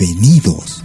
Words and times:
Bienvenidos. 0.00 0.82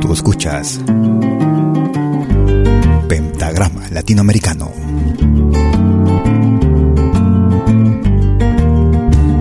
Tú 0.00 0.12
escuchas 0.12 0.80
Pentagrama 3.08 3.88
Latinoamericano. 3.90 4.70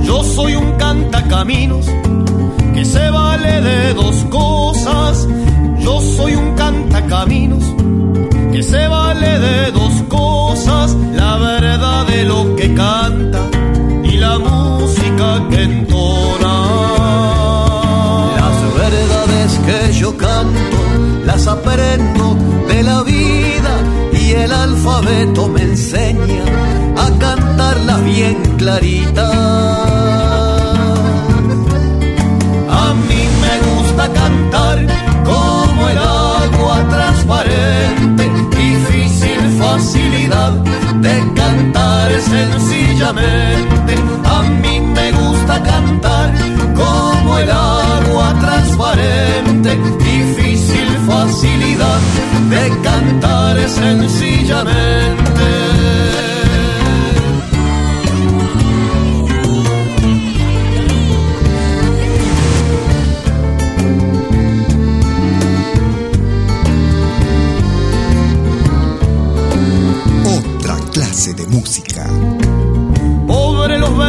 Yo 0.02 0.24
soy 0.24 0.56
un 0.56 0.72
cantacaminos 0.80 1.86
que 2.74 2.84
se 2.84 3.12
vale 3.12 3.62
de 3.62 3.94
dos 3.94 4.26
cosas. 4.32 5.28
Soy 6.16 6.34
un 6.36 6.56
cantacaminos 6.56 7.64
que 8.54 8.64
se 8.64 8.88
vale 8.88 9.40
de 9.40 9.72
dos 9.72 9.94
cosas, 10.08 10.96
la 11.14 11.36
verdad 11.38 12.08
de 12.08 12.24
lo 12.24 12.56
que 12.56 12.74
canta 12.74 13.42
y 14.04 14.18
la 14.18 14.40
música 14.40 15.46
que 15.50 15.64
entona. 15.64 16.56
Las 18.40 18.58
verdades 18.78 19.60
que 19.66 19.94
yo 19.94 20.16
canto 20.16 20.78
las 21.26 21.48
aprendo 21.48 22.38
de 22.70 22.84
la 22.84 23.04
vida 23.04 23.74
y 24.14 24.32
el 24.32 24.54
alfabeto 24.54 25.50
me 25.50 25.64
enseña 25.64 26.46
a 26.96 27.12
cantarlas 27.20 28.04
bien 28.06 28.38
claritas. 28.58 29.95
Sencillamente. 42.36 43.94
A 44.26 44.42
mí 44.62 44.80
me 44.80 45.12
gusta 45.12 45.62
cantar 45.64 46.34
como 46.76 47.38
el 47.38 47.50
agua 47.50 48.34
transparente, 48.40 49.72
difícil 50.00 50.88
facilidad 51.08 52.02
de 52.50 52.64
cantar 52.84 53.56
sencillamente. 53.70 55.65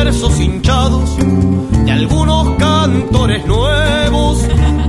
Versos 0.06 0.38
hinchados 0.38 1.16
de 1.84 1.90
algunos 1.90 2.56
cantores 2.58 3.44
nuevos. 3.44 4.38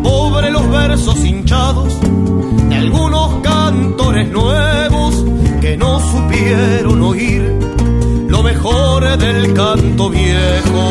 Pobre 0.04 0.52
los 0.52 0.70
versos 0.70 1.18
hinchados 1.26 1.92
de 2.70 2.76
algunos 2.76 3.42
cantores 3.42 4.30
nuevos 4.30 5.26
que 5.60 5.76
no 5.76 6.00
supieron 6.12 7.02
oír 7.02 7.42
lo 8.28 8.44
mejor 8.44 9.18
del 9.18 9.56
canto 9.56 10.12
viejo. 10.12 10.84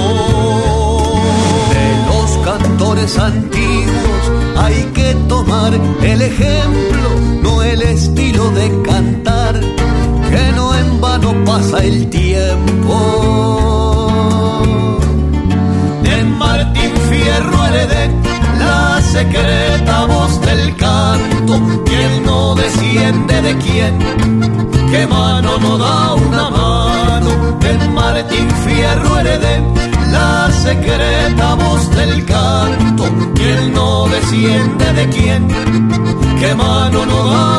De 1.70 1.86
los 2.08 2.30
cantores 2.44 3.16
antiguos 3.18 4.22
hay 4.56 4.82
que 4.92 5.14
tomar 5.28 5.72
el 6.02 6.20
ejemplo, 6.20 7.08
no 7.44 7.62
el 7.62 7.80
estilo 7.80 8.50
de 8.50 8.82
cantar, 8.82 9.60
que 9.60 10.52
no 10.56 10.74
en 10.74 11.00
vano 11.00 11.32
pasa 11.44 11.84
el 11.84 12.10
tiempo. 12.10 13.75
Secreta 19.16 20.04
voz 20.04 20.40
del 20.42 20.76
canto, 20.76 21.54
quien 21.86 22.22
no 22.26 22.54
desciende 22.54 23.40
de 23.40 23.56
quién, 23.64 23.98
que 24.90 25.06
mano 25.06 25.56
no 25.58 25.78
da 25.78 26.14
una 26.14 26.50
mano. 26.50 27.30
De 27.60 27.88
Martín 27.88 28.48
Fierro 28.64 29.18
heredé 29.18 29.56
la 30.12 30.50
secreta 30.52 31.54
voz 31.54 31.90
del 31.92 32.24
canto, 32.26 33.04
quien 33.34 33.72
no 33.72 34.06
desciende 34.08 34.86
de 34.98 35.08
quién, 35.08 35.48
que 36.40 36.54
mano 36.54 37.06
no 37.06 37.18
da 37.30 37.55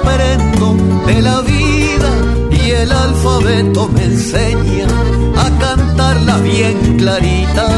aprendo 0.00 0.76
de 1.06 1.22
la 1.22 1.40
vida 1.42 2.10
y 2.50 2.70
el 2.70 2.92
alfabeto 2.92 3.88
me 3.88 4.04
enseña 4.04 4.86
a 5.36 5.58
cantarlas 5.58 6.42
bien 6.42 6.96
claritas. 6.96 7.70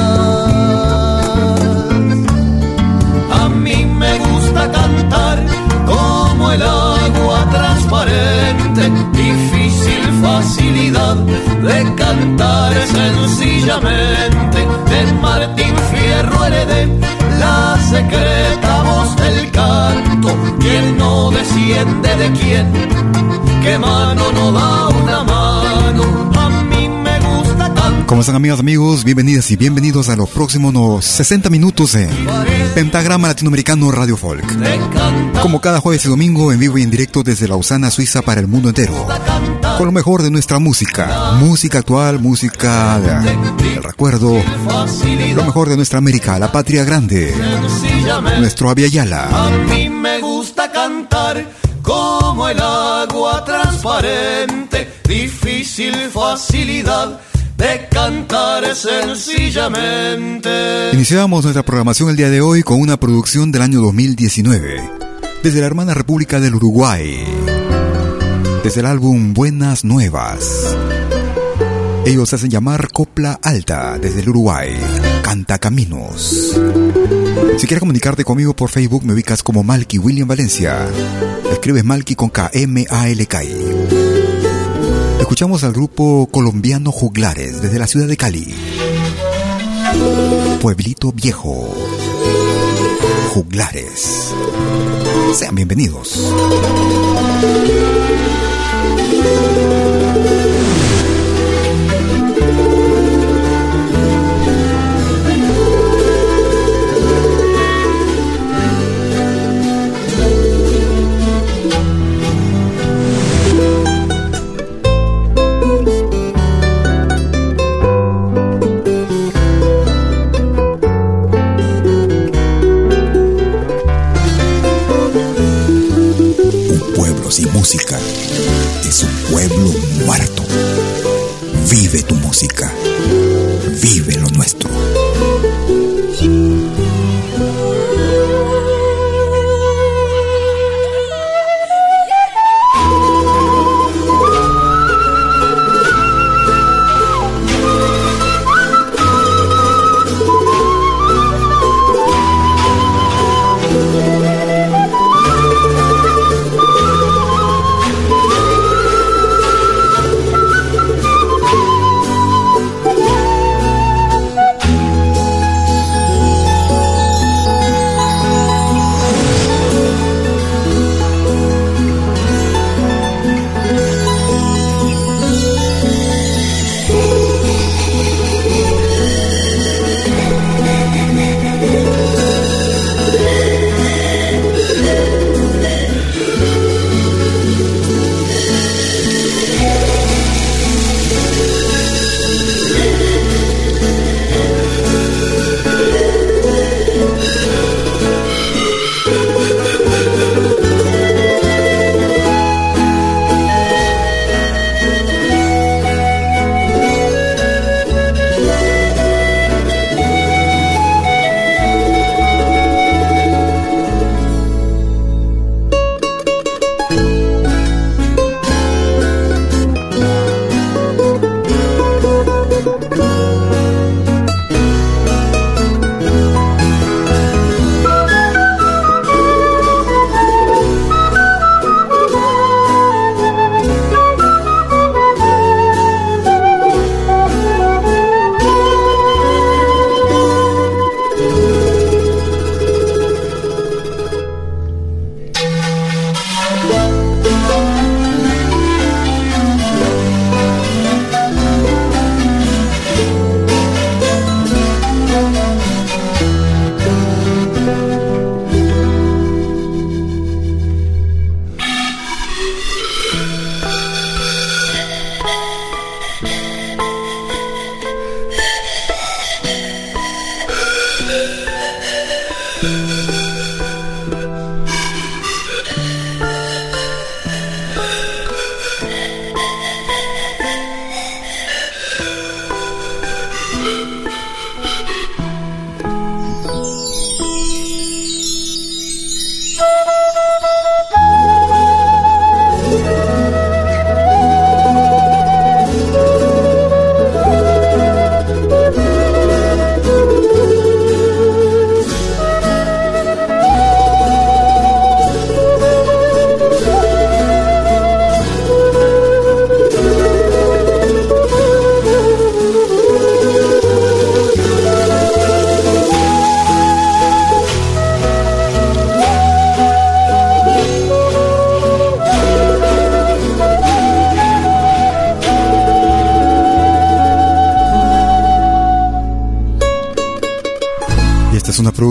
A 3.42 3.48
mí 3.48 3.84
me 3.86 4.18
gusta 4.18 4.70
cantar 4.70 5.38
como 5.86 6.50
el 6.52 6.62
agua 6.62 7.48
transparente, 7.50 8.90
difícil 9.12 10.02
facilidad 10.22 11.16
de 11.16 11.94
cantar 11.94 12.72
sencillamente. 12.86 14.31
De 21.42 22.32
quién, 22.38 22.72
que 23.62 23.76
mano 23.76 24.30
no 24.30 24.52
da 24.52 24.88
una 24.88 25.24
mano. 25.24 26.30
A 26.36 26.48
mí 26.62 26.88
me 26.88 27.18
gusta 27.18 27.56
cantar. 27.74 28.06
¿Cómo 28.06 28.20
están 28.20 28.36
amigas, 28.36 28.60
amigos? 28.60 29.02
Bienvenidas 29.02 29.50
y 29.50 29.56
bienvenidos 29.56 30.08
a 30.08 30.14
los 30.14 30.30
próximos 30.30 31.04
60 31.04 31.50
minutos 31.50 31.94
de 31.94 32.08
Pentagrama 32.76 33.26
Latinoamericano 33.26 33.90
Radio 33.90 34.16
Folk. 34.16 34.44
Como 35.42 35.60
cada 35.60 35.80
jueves 35.80 36.04
y 36.04 36.08
domingo 36.08 36.52
en 36.52 36.60
vivo 36.60 36.78
y 36.78 36.82
en 36.82 36.90
directo 36.90 37.24
desde 37.24 37.48
Lausana, 37.48 37.90
Suiza 37.90 38.22
para 38.22 38.40
el 38.40 38.46
mundo 38.46 38.68
entero. 38.68 38.94
Con 39.78 39.86
lo 39.86 39.92
mejor 39.92 40.22
de 40.22 40.30
nuestra 40.30 40.60
música. 40.60 41.32
Música 41.40 41.78
actual, 41.78 42.20
música 42.20 43.00
del 43.00 43.82
recuerdo. 43.82 44.40
Lo 45.34 45.44
mejor 45.44 45.70
de 45.70 45.76
nuestra 45.76 45.98
América, 45.98 46.38
la 46.38 46.52
patria 46.52 46.84
grande. 46.84 47.34
Nuestro 48.38 48.70
Aviala. 48.70 49.28
A 49.46 49.50
mí 49.50 49.88
me 49.88 50.20
gusta 50.20 50.61
como 51.82 52.48
el 52.48 52.58
agua 52.60 53.44
transparente, 53.44 54.88
difícil 55.06 55.94
facilidad 56.10 57.20
de 57.56 57.88
cantar 57.90 58.74
sencillamente. 58.74 60.90
Iniciamos 60.92 61.44
nuestra 61.44 61.64
programación 61.64 62.10
el 62.10 62.16
día 62.16 62.30
de 62.30 62.40
hoy 62.40 62.62
con 62.62 62.80
una 62.80 62.98
producción 62.98 63.52
del 63.52 63.62
año 63.62 63.80
2019, 63.80 64.90
desde 65.42 65.60
la 65.60 65.66
hermana 65.66 65.94
República 65.94 66.40
del 66.40 66.54
Uruguay, 66.54 67.24
desde 68.64 68.80
el 68.80 68.86
álbum 68.86 69.34
Buenas 69.34 69.84
Nuevas. 69.84 70.74
Ellos 72.04 72.32
hacen 72.32 72.50
llamar 72.50 72.90
Copla 72.92 73.38
Alta 73.42 73.96
desde 73.98 74.20
el 74.20 74.28
Uruguay, 74.30 74.76
Canta 75.22 75.58
Caminos. 75.58 76.60
Si 77.58 77.66
quieres 77.66 77.80
comunicarte 77.80 78.24
conmigo 78.24 78.56
por 78.56 78.70
Facebook, 78.70 79.04
me 79.04 79.12
ubicas 79.12 79.42
como 79.42 79.62
Malky 79.62 79.98
William 79.98 80.26
Valencia. 80.26 80.88
Escribes 81.52 81.84
Malky 81.84 82.16
con 82.16 82.30
K-M-A-L-K. 82.30 83.42
Escuchamos 85.20 85.62
al 85.62 85.72
grupo 85.72 86.28
colombiano 86.30 86.90
Juglares 86.90 87.62
desde 87.62 87.78
la 87.78 87.86
ciudad 87.86 88.08
de 88.08 88.16
Cali. 88.16 88.52
Pueblito 90.60 91.12
Viejo. 91.12 91.72
Juglares. 93.32 94.34
Sean 95.34 95.54
bienvenidos. 95.54 96.20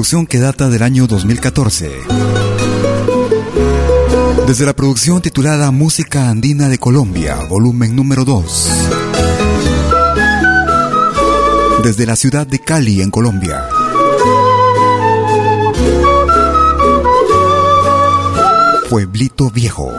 Producción 0.01 0.25
que 0.25 0.39
data 0.39 0.67
del 0.67 0.81
año 0.81 1.05
2014. 1.05 1.91
Desde 4.47 4.65
la 4.65 4.73
producción 4.73 5.21
titulada 5.21 5.69
Música 5.69 6.27
Andina 6.27 6.69
de 6.69 6.79
Colombia, 6.79 7.35
volumen 7.47 7.95
número 7.95 8.25
2. 8.25 8.69
Desde 11.83 12.07
la 12.07 12.15
ciudad 12.15 12.47
de 12.47 12.57
Cali, 12.57 13.03
en 13.03 13.11
Colombia. 13.11 13.63
Pueblito 18.89 19.51
Viejo. 19.51 19.93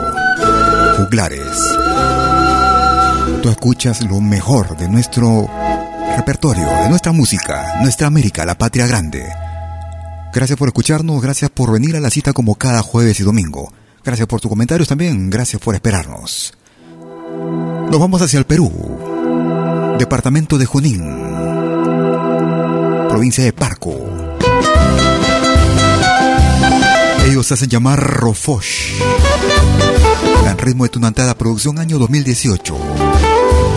Juglares. 0.96 1.46
Tú 3.40 3.48
escuchas 3.48 4.02
lo 4.02 4.20
mejor 4.20 4.76
de 4.76 4.88
nuestro 4.88 5.48
repertorio, 6.16 6.66
de 6.66 6.88
nuestra 6.88 7.12
música, 7.12 7.78
nuestra 7.82 8.08
América, 8.08 8.44
la 8.44 8.58
patria 8.58 8.88
grande. 8.88 9.41
Gracias 10.32 10.58
por 10.58 10.68
escucharnos, 10.68 11.20
gracias 11.20 11.50
por 11.50 11.70
venir 11.70 11.94
a 11.94 12.00
la 12.00 12.08
cita 12.08 12.32
como 12.32 12.54
cada 12.54 12.80
jueves 12.82 13.20
y 13.20 13.22
domingo. 13.22 13.70
Gracias 14.02 14.26
por 14.26 14.40
tus 14.40 14.48
comentarios 14.48 14.88
también, 14.88 15.28
gracias 15.28 15.60
por 15.60 15.74
esperarnos. 15.74 16.54
Nos 17.90 18.00
vamos 18.00 18.22
hacia 18.22 18.38
el 18.38 18.46
Perú, 18.46 18.72
departamento 19.98 20.56
de 20.56 20.64
Junín, 20.64 21.02
provincia 23.10 23.44
de 23.44 23.52
Parco. 23.52 23.94
Ellos 27.26 27.52
hacen 27.52 27.68
llamar 27.68 28.00
Rofosh. 28.00 28.94
Gran 30.42 30.58
ritmo 30.58 30.84
de 30.84 30.90
tu 30.90 30.98
nantada 30.98 31.36
producción 31.36 31.78
año 31.78 31.98
2018. 31.98 32.76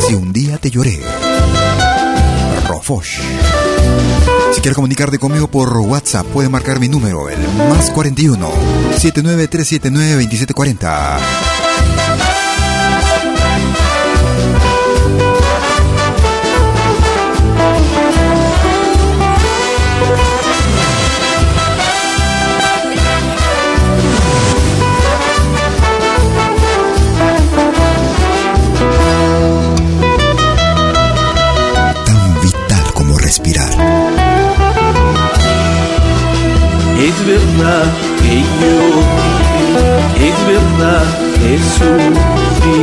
Si 0.07 0.13
un 0.13 0.31
día 0.31 0.57
te 0.57 0.71
lloré. 0.71 1.01
Rofosh. 2.67 3.19
Quieres 4.65 4.77
comunicarte 4.77 5.19
conmigo 5.19 5.47
por 5.47 5.77
WhatsApp, 5.77 6.25
puedes 6.25 6.49
marcar 6.49 6.79
mi 6.79 6.89
número, 6.89 7.29
el 7.29 7.37
más 7.69 7.91
41 7.91 8.49
79379 8.97 10.23
2740. 10.23 11.54
Es 37.05 37.27
verdad 37.27 37.85
que 38.19 38.35
yo, 38.61 38.77
es 40.27 40.37
verdad 40.47 41.05
que 41.35 41.51
sufrí 41.77 42.79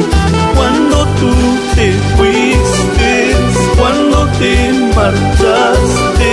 cuando 0.55 0.97
tú 1.19 1.33
te 1.75 1.91
fuiste, 2.17 3.35
cuando 3.77 4.19
te 4.39 4.53
marchaste, 4.95 6.33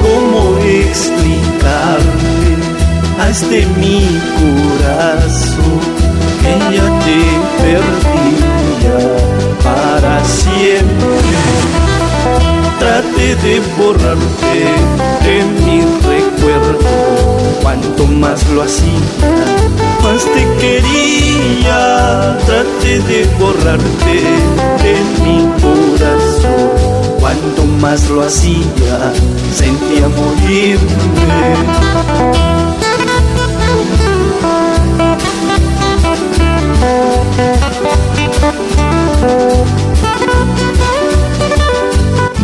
¿cómo 0.00 0.56
explicarle 0.58 2.52
a 3.20 3.28
este 3.28 3.66
mi 3.76 4.00
corazón 4.38 5.80
que 6.40 6.52
ya 6.74 6.86
te 7.04 7.20
perdí 7.62 8.28
para 9.62 10.24
siempre? 10.24 11.68
Trate 12.78 13.34
de 13.34 13.60
borrarte 13.76 14.98
de 15.24 15.44
mi 15.64 15.80
recuerdo. 15.82 17.17
Cuanto 17.62 18.06
más 18.06 18.46
lo 18.50 18.62
hacía, 18.62 18.90
más 20.02 20.24
te 20.24 20.46
quería. 20.60 22.38
Trate 22.46 23.00
de 23.00 23.24
borrarte 23.38 24.22
de 24.82 24.94
mi 25.22 25.46
corazón. 25.60 27.18
Cuanto 27.20 27.64
más 27.80 28.08
lo 28.08 28.22
hacía, 28.22 29.12
sentía 29.54 30.08
morirme. 30.08 31.98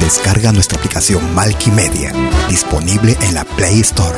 Descarga 0.01 0.53
nuestra 0.53 0.79
aplicación 0.79 1.35
Media, 1.35 2.13
disponible 2.49 3.17
en 3.21 3.35
la 3.35 3.45
Play 3.45 3.81
Store. 3.81 4.17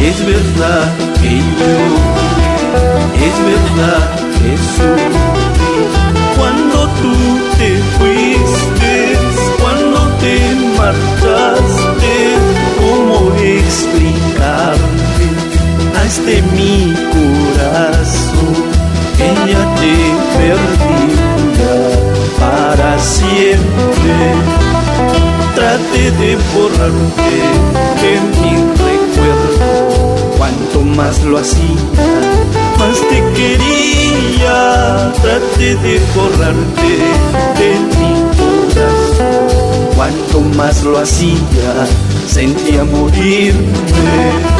Es 0.00 0.26
verdad 0.26 0.86
que 1.20 1.38
yo, 1.38 1.74
es 3.26 3.36
verdad 3.52 4.02
que 4.38 4.50
sufrí 4.74 5.30
cuando 6.36 6.78
tú 7.00 7.14
te 7.58 7.70
fuiste, 7.98 8.92
cuando 9.60 10.00
te 10.20 10.34
marchaste, 10.78 12.14
¿cómo 12.78 13.32
explicarte 13.36 15.24
a 15.96 16.04
este 16.06 16.42
mi 16.54 16.94
corazón? 17.12 18.80
ella 19.20 19.62
te 19.76 19.94
perdí 20.36 21.10
para 22.38 22.98
siempre. 22.98 24.16
Trate 25.54 26.10
de 26.12 26.36
borrarte 26.54 27.36
de 28.00 28.12
mi. 28.40 28.79
Cuanto 30.50 30.80
más 30.82 31.22
lo 31.22 31.38
hacía, 31.38 31.60
más 32.76 32.98
te 33.08 33.22
quería. 33.34 35.12
Trate 35.22 35.76
de 35.76 36.00
borrarte 36.12 36.92
de 37.60 37.70
mi 37.86 38.10
corazón. 38.36 39.94
Cuanto 39.94 40.40
más 40.56 40.82
lo 40.82 40.98
hacía, 40.98 41.86
sentía 42.26 42.82
morirme. 42.82 44.59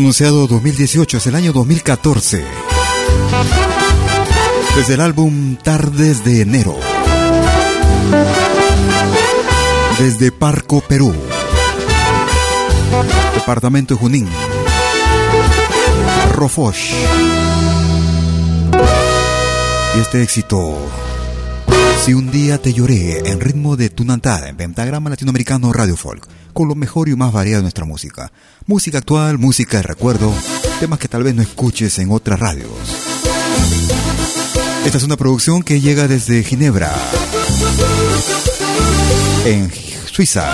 Anunciado 0.00 0.46
2018, 0.46 1.18
es 1.18 1.26
el 1.26 1.34
año 1.34 1.52
2014. 1.52 2.42
Desde 4.74 4.94
el 4.94 5.00
álbum 5.02 5.56
Tardes 5.56 6.24
de 6.24 6.40
Enero. 6.40 6.74
Desde 9.98 10.32
Parco, 10.32 10.80
Perú. 10.80 11.14
Departamento 13.34 13.94
de 13.94 14.00
Junín. 14.00 14.28
Rofosh. 16.32 16.94
Y 19.96 20.00
este 20.00 20.22
éxito. 20.22 20.78
Si 22.04 22.14
un 22.14 22.30
día 22.30 22.56
te 22.56 22.72
lloré 22.72 23.30
en 23.30 23.40
ritmo 23.40 23.76
de 23.76 23.90
Tunantada 23.90 24.48
en 24.48 24.56
pentagrama 24.56 25.10
latinoamericano 25.10 25.70
Radio 25.72 25.96
Folk, 25.96 26.26
con 26.54 26.66
lo 26.66 26.74
mejor 26.74 27.10
y 27.10 27.14
más 27.14 27.30
variado 27.30 27.58
de 27.58 27.62
nuestra 27.62 27.84
música. 27.84 28.32
Música 28.66 28.98
actual, 28.98 29.36
música 29.36 29.76
de 29.76 29.82
recuerdo, 29.82 30.32
temas 30.80 30.98
que 30.98 31.08
tal 31.08 31.22
vez 31.22 31.34
no 31.34 31.42
escuches 31.42 31.98
en 31.98 32.10
otras 32.10 32.40
radios. 32.40 32.70
Esta 34.84 34.96
es 34.96 35.04
una 35.04 35.18
producción 35.18 35.62
que 35.62 35.80
llega 35.80 36.08
desde 36.08 36.42
Ginebra, 36.42 36.90
en 39.44 39.70
Suiza. 40.10 40.50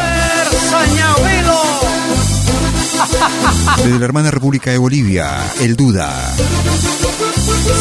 Desde 3.77 3.99
la 3.99 4.05
hermana 4.05 4.33
República 4.33 4.73
de 4.73 4.79
Bolivia, 4.79 5.53
El 5.61 5.77
Duda. 5.77 6.35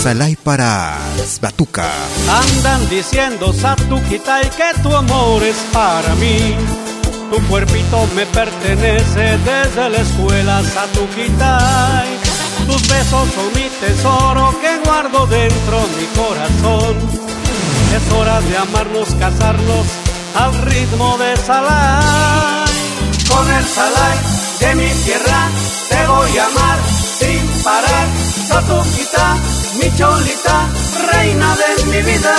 Salai 0.02 0.36
para 0.36 0.98
Batuca. 1.42 1.90
Andan 2.30 2.90
diciendo 2.90 3.54
Satuquita 3.54 4.42
y 4.42 4.50
que 4.50 4.82
tu 4.82 4.96
amor 4.96 5.44
es 5.44 5.58
para 5.72 6.16
mí. 6.16 6.56
Tu 7.32 7.48
cuerpito 7.48 8.08
me 8.16 8.26
pertenece 8.28 9.38
desde 9.40 9.90
la 9.90 9.98
escuela 9.98 10.64
Satuquita. 10.64 12.04
Tus 12.68 12.88
besos 12.88 13.28
son 13.36 13.54
mi 13.56 13.70
tesoro 13.80 14.54
que 14.62 14.78
guardo 14.84 15.28
dentro 15.28 15.80
mi 15.98 16.06
corazón. 16.16 16.96
Es 17.96 18.14
hora 18.14 18.42
de 18.42 18.58
amarnos, 18.58 19.10
casarnos 19.20 19.88
al 20.36 20.54
ritmo 20.66 21.18
de 21.18 21.38
Salai. 21.38 22.66
Con 23.30 23.52
el 23.52 23.66
Salai 23.66 24.18
de 24.60 24.76
mi 24.76 24.90
tierra 25.04 25.50
te 25.90 26.08
voy 26.08 26.38
a 26.38 26.46
amar 26.46 26.80
sin 27.20 27.64
parar. 27.64 28.08
Satuquita, 28.48 29.38
mi 29.78 29.96
cholita, 29.98 30.68
reina 31.12 31.56
de 31.56 31.86
mi 31.86 32.02
vida. 32.02 32.36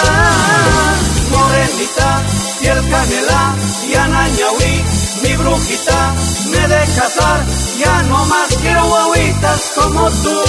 Morenita, 1.31 2.23
piel 2.61 2.81
canela 2.91 3.55
y 3.91 3.95
anañahui, 3.95 4.85
mi 5.23 5.37
brujita, 5.37 6.15
me 6.51 6.69
de 6.69 6.85
casar, 6.97 7.41
ya 7.79 8.03
no 8.05 8.25
más 8.27 8.49
quiero 8.61 8.87
guaguitas 8.87 9.61
como 9.75 10.11
tú. 10.11 10.41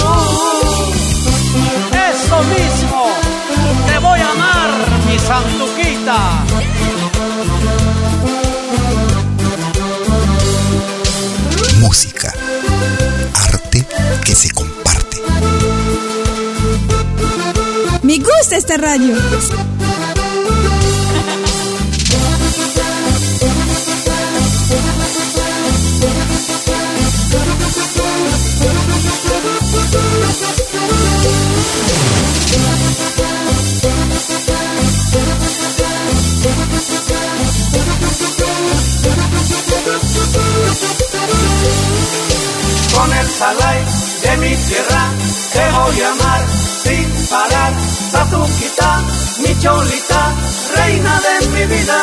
Eso 2.10 2.42
mismo, 2.44 3.06
te 3.86 3.98
voy 3.98 4.20
a 4.20 4.30
amar, 4.30 4.70
mi 5.06 5.18
santuquita. 5.18 6.18
Música, 11.80 12.32
arte 13.34 13.86
que 14.24 14.34
se 14.34 14.50
comparte. 14.50 14.97
Gusta 18.18 18.56
esta 18.56 18.76
radio. 18.76 19.14
Con 42.94 43.12
el 43.12 43.26
salai 43.28 43.84
de 44.22 44.36
mi 44.38 44.56
tierra 44.56 45.12
te 45.52 45.70
voy 45.70 46.00
a 46.00 46.10
amar 46.10 46.48
parar. 47.30 47.72
Satuquita, 48.12 48.90
mi 49.42 49.58
cholita, 49.58 50.22
reina 50.76 51.20
de 51.20 51.46
mi 51.48 51.64
vida. 51.66 51.98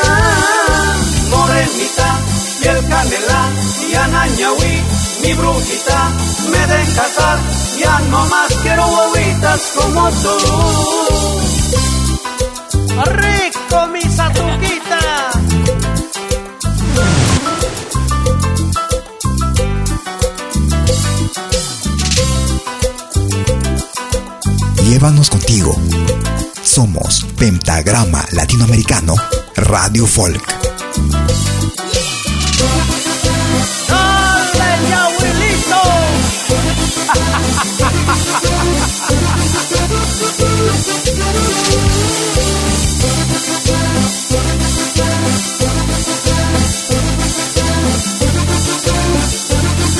Morenita, 1.29 2.09
piel 2.61 2.79
canela 2.89 3.41
y 3.89 3.95
anañahui, 3.95 4.83
mi 5.23 5.33
brujita, 5.33 6.09
me 6.51 6.67
de 6.67 6.81
casar. 6.95 7.39
Ya 7.79 7.99
no 8.11 8.25
más 8.27 8.53
quiero 8.61 8.87
bobitas 8.87 9.61
como 9.75 10.09
tú. 10.09 10.35
Rico 13.05 13.87
mi 13.87 14.01
satuquita. 14.01 15.34
Llévanos 24.95 25.29
contigo. 25.29 25.75
Somos 26.63 27.25
Pentagrama 27.37 28.25
Latinoamericano 28.31 29.13
Radio 29.57 30.07
Folk. 30.07 30.41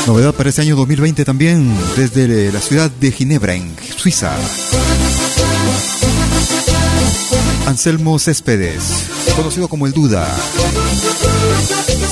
Novedad 0.08 0.34
para 0.34 0.48
este 0.48 0.62
año 0.62 0.78
2020 0.78 1.26
también 1.26 1.76
desde 1.98 2.50
la 2.54 2.62
ciudad 2.62 2.90
de 2.90 3.12
Ginebra, 3.12 3.56
en 3.56 3.76
Suiza. 3.98 4.32
Anselmo 7.68 8.20
Céspedes, 8.20 9.10
conocido 9.36 9.68
como 9.68 9.88
El 9.88 9.94
Duda. 9.94 10.28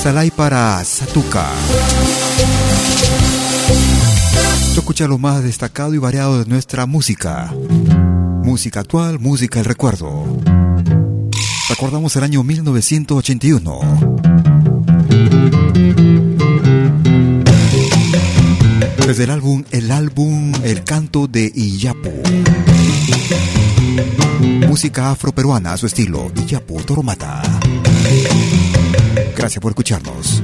Salai 0.02 0.30
para 0.30 0.82
Satuca. 0.84 1.46
Tú 4.74 4.80
escuchas 4.80 5.08
lo 5.08 5.18
más 5.18 5.44
destacado 5.44 5.94
y 5.94 5.98
variado 5.98 6.40
de 6.40 6.46
nuestra 6.46 6.86
música. 6.86 7.54
Música 8.42 8.80
actual, 8.80 9.20
música 9.20 9.60
del 9.60 9.66
recuerdo. 9.66 10.24
Recordamos 11.68 12.16
el 12.16 12.24
año 12.24 12.42
1981. 12.42 13.80
Desde 19.06 19.24
el 19.24 19.30
álbum 19.30 19.64
El 19.70 19.90
álbum 19.90 20.52
El 20.64 20.82
canto 20.82 21.26
de 21.26 21.52
Iyapu. 21.54 22.10
Música 24.66 25.10
afroperuana 25.10 25.74
a 25.74 25.76
su 25.76 25.86
estilo 25.86 26.32
Iyapu 26.34 26.80
Toromata. 26.82 27.42
Gracias 29.36 29.60
por 29.60 29.72
escucharnos. 29.72 30.42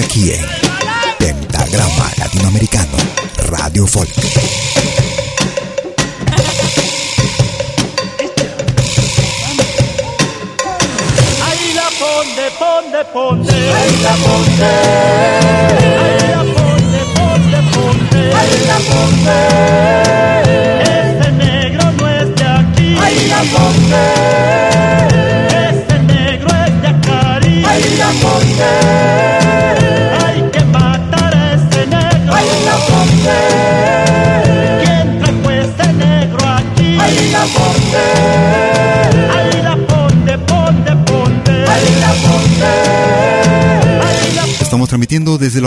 Aquí 0.00 0.32
en 0.32 0.46
Pentagrama 1.18 2.10
Latinoamericano, 2.16 2.96
Radio 3.48 3.86
Folk. 3.86 4.10
Ahí 11.44 11.72
la 11.74 11.88
ponde, 11.98 12.50
ponde, 12.58 13.04
ponde. 13.12 13.72
Ahí 13.72 13.96
la 14.02 14.14
ponde. 14.16 15.59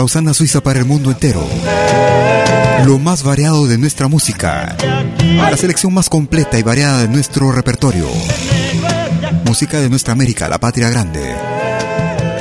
Lausana, 0.04 0.34
Suiza 0.34 0.60
para 0.60 0.78
el 0.78 0.84
mundo 0.84 1.10
entero. 1.10 1.42
Lo 2.84 2.98
más 2.98 3.22
variado 3.22 3.66
de 3.66 3.78
nuestra 3.78 4.06
música. 4.06 4.76
La 5.18 5.56
selección 5.56 5.94
más 5.94 6.10
completa 6.10 6.58
y 6.58 6.62
variada 6.62 6.98
de 6.98 7.08
nuestro 7.08 7.50
repertorio. 7.50 8.06
Música 9.46 9.80
de 9.80 9.88
nuestra 9.88 10.12
América, 10.12 10.46
la 10.46 10.60
patria 10.60 10.90
grande. 10.90 11.34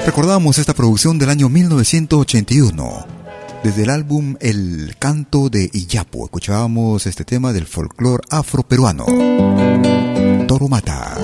Recordamos 0.05 0.57
esta 0.57 0.73
producción 0.73 1.17
del 1.17 1.29
año 1.29 1.47
1981. 1.47 3.05
Desde 3.63 3.83
el 3.83 3.91
álbum 3.91 4.35
El 4.41 4.97
canto 4.99 5.49
de 5.49 5.69
Iyapu 5.71 6.25
escuchábamos 6.25 7.07
este 7.07 7.23
tema 7.23 7.53
del 7.53 7.65
folclore 7.65 8.23
afroperuano. 8.29 9.05
Toro 10.47 10.67
Mata. 10.67 11.15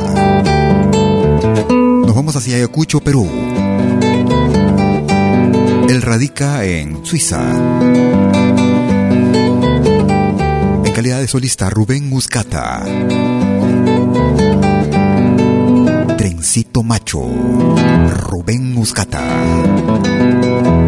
Nos 1.69 2.15
vamos 2.15 2.37
hacia 2.37 2.55
Ayacucho, 2.55 3.01
Perú. 3.01 3.27
Él 5.89 6.03
radica 6.03 6.63
en 6.65 7.03
Suiza. 7.03 7.41
En 10.85 10.93
calidad 10.93 11.19
de 11.19 11.27
solista, 11.27 11.71
Rubén 11.71 12.07
Muscata. 12.07 12.83
Trencito 16.15 16.83
Macho, 16.83 17.27
Rubén 18.07 18.71
Muscata. 18.71 20.78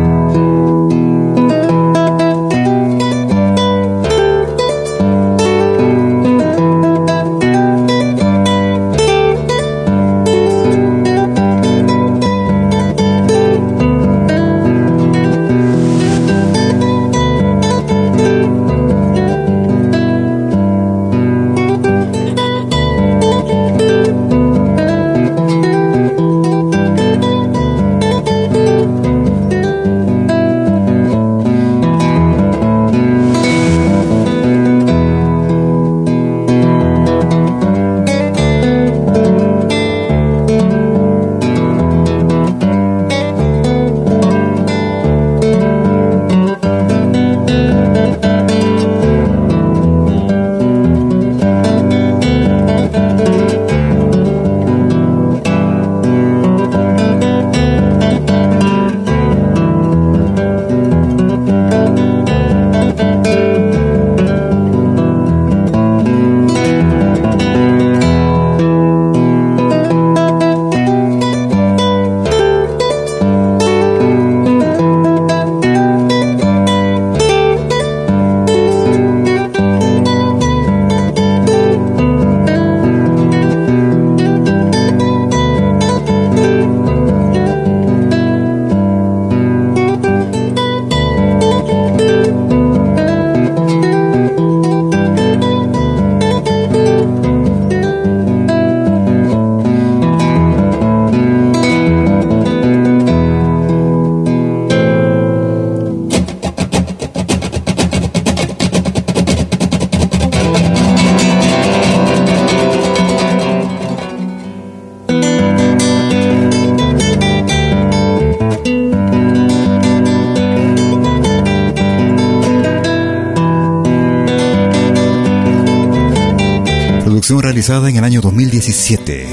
Realizada 127.39 127.89
en 127.89 127.96
el 127.98 128.04
año 128.04 128.20
2017. 128.20 129.28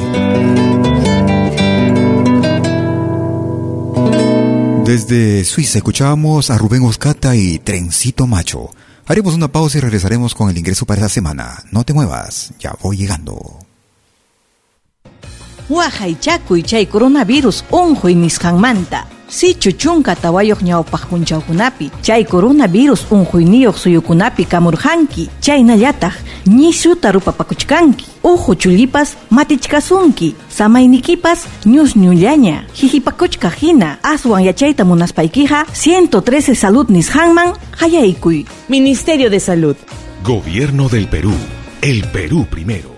Desde 4.84 5.44
Suiza 5.44 5.78
escuchábamos 5.78 6.50
a 6.50 6.58
Rubén 6.58 6.84
Oscata 6.84 7.34
y 7.34 7.58
Trencito 7.58 8.26
Macho. 8.26 8.70
Haremos 9.06 9.34
una 9.34 9.48
pausa 9.48 9.78
y 9.78 9.80
regresaremos 9.80 10.34
con 10.34 10.50
el 10.50 10.58
ingreso 10.58 10.86
para 10.86 11.00
esta 11.00 11.08
semana. 11.08 11.64
No 11.72 11.84
te 11.84 11.92
muevas, 11.92 12.52
ya 12.58 12.74
voy 12.82 12.96
llegando. 12.96 13.58
Wahaychakuy 15.68 16.62
chay 16.62 16.86
coronavirus 16.86 17.64
unhuy 17.70 18.14
nisqanmanta. 18.14 19.06
Sichu 19.06 19.17
chunka 19.28 20.14
tawayuq 20.16 20.62
ñawpaq 20.62 21.06
punchawkunapi 21.10 21.90
chay 22.02 22.24
coronavirus 22.24 23.06
unhuyniyuq 23.10 23.76
suyukunapi 23.76 24.44
kamurhanki 24.44 25.30
chaynallataq 25.40 26.14
ñisuta 26.46 27.12
rupapakuchkanki 27.12 28.06
uhu 28.24 28.54
chulipas 28.54 29.16
matichkasunki 29.30 30.34
samaynikipas 30.48 31.46
ñusñullaña 31.66 32.64
hihipakuchka 32.74 33.50
hina 33.50 33.98
aswan 34.02 34.44
yachayta 34.44 34.84
munaspaykiqa 34.84 35.66
113 35.72 36.54
salud 36.54 36.88
nisqanman 36.90 37.52
hayaykuy 37.80 38.44
Ministerio 38.68 39.30
de 39.30 39.40
Salud. 39.40 39.76
Gobierno 40.24 40.88
del 40.88 41.08
Perú. 41.08 41.32
El 41.80 42.02
Perú 42.10 42.44
primero 42.50 42.97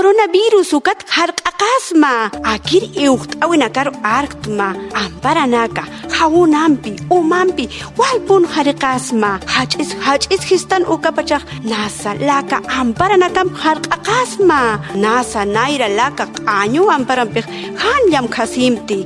Coronavirus 0.00 0.72
ukat 0.80 0.96
harq'aqasma 1.12 2.32
akir 2.52 2.88
iuqt'awinakar 3.04 3.88
arktma 4.00 4.68
amparanaka 5.00 5.84
hawunampi 6.16 6.92
umanpi 7.16 7.68
walpun 8.00 8.48
hariqasma 8.54 9.32
hach'is 9.54 9.90
hach'is 10.06 10.40
histan 10.50 10.88
ukapachaq 10.94 11.44
nasa 11.72 12.16
laka 12.28 12.64
amparanakam 12.80 13.52
harq'aqasma 13.62 14.60
nasa 15.04 15.44
nayra 15.56 15.92
laka 16.00 16.24
q'añu 16.36 16.88
amparanpik 16.96 17.44
hanllam 17.84 18.24
khasimti 18.36 19.00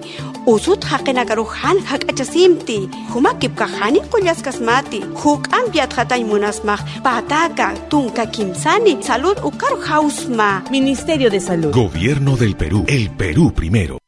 usut 0.46 0.84
haqinakaru 0.84 1.44
han 1.44 1.78
hak'achasimti 1.90 2.78
humakipka 3.14 3.66
hani 3.78 4.00
qullasqasmati 4.12 5.00
huk'an 5.22 5.70
piatqatay 5.72 6.22
munasmaq 6.30 6.80
pataka 7.06 7.68
tunka 7.90 8.26
kimsani 8.26 8.94
salud 9.02 9.38
ukaru 9.48 9.78
hausma. 9.88 10.62
Ministerio 10.70 11.30
de 11.30 11.40
Salud. 11.40 11.72
Gobierno 11.72 12.36
del 12.36 12.56
Perú. 12.56 12.84
El 12.86 13.10
Perú 13.10 13.52
primero. 13.52 13.98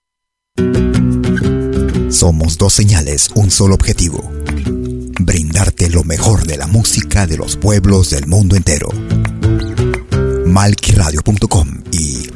Somos 2.11 2.57
dos 2.57 2.73
señales, 2.73 3.31
un 3.35 3.51
solo 3.51 3.75
objetivo. 3.75 4.31
Brindarte 5.21 5.91
lo 5.91 6.05
mejor 6.05 6.47
de 6.47 6.57
la 6.57 6.67
música 6.67 7.27
de 7.27 7.37
los 7.37 7.57
pueblos 7.57 8.11
del 8.11 8.27
mundo 8.27 8.57
entero. 8.57 8.89
Malquiradio.com 10.47 11.83
y 11.93 12.36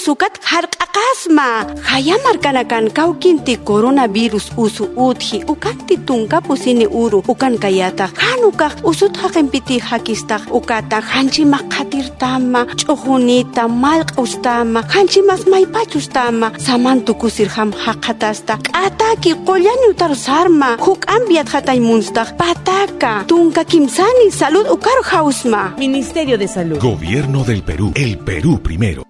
Coronavirus 0.00 0.16
ukat 0.16 0.34
harq'aqasma 0.40 1.48
hayamarkanakan 1.84 2.88
kawkinti 2.88 3.60
coronavirus 3.68 4.48
usu 4.56 4.88
utji 4.96 5.44
ukanti 5.44 6.00
tunkapusini 6.08 6.86
uru. 6.88 7.20
Ukan 7.28 7.60
kayataq 7.60 8.16
hanukaq 8.16 8.80
usut 8.80 9.12
haqinpiti 9.20 9.76
hakistaq 9.76 10.48
ukata 10.48 11.04
hanchimaq 11.04 11.68
qatirtama 11.68 12.64
ch'uqunita 12.80 13.68
malq'ustama 13.68 14.80
hanchimas 14.88 15.44
maypachustama 15.44 16.48
samantukusirham 16.56 17.76
haqatasta 17.84 18.56
k'ataki 18.56 19.36
qollañutar 19.44 20.16
sarma. 20.16 20.80
Huk'an 20.80 21.28
viatqatay 21.28 21.76
munstaq 21.76 22.40
pataka. 22.40 23.28
Tunka 23.28 23.68
kimsani 23.68 24.32
salud 24.32 24.64
ukaru 24.64 25.04
hausma. 25.12 25.76
Ministerio 25.76 26.40
de 26.40 26.48
Salud. 26.48 26.80
Gobierno 26.80 27.44
del 27.44 27.60
Perú. 27.62 27.92
El 27.94 28.16
Perú 28.16 28.56
primero 28.64 29.09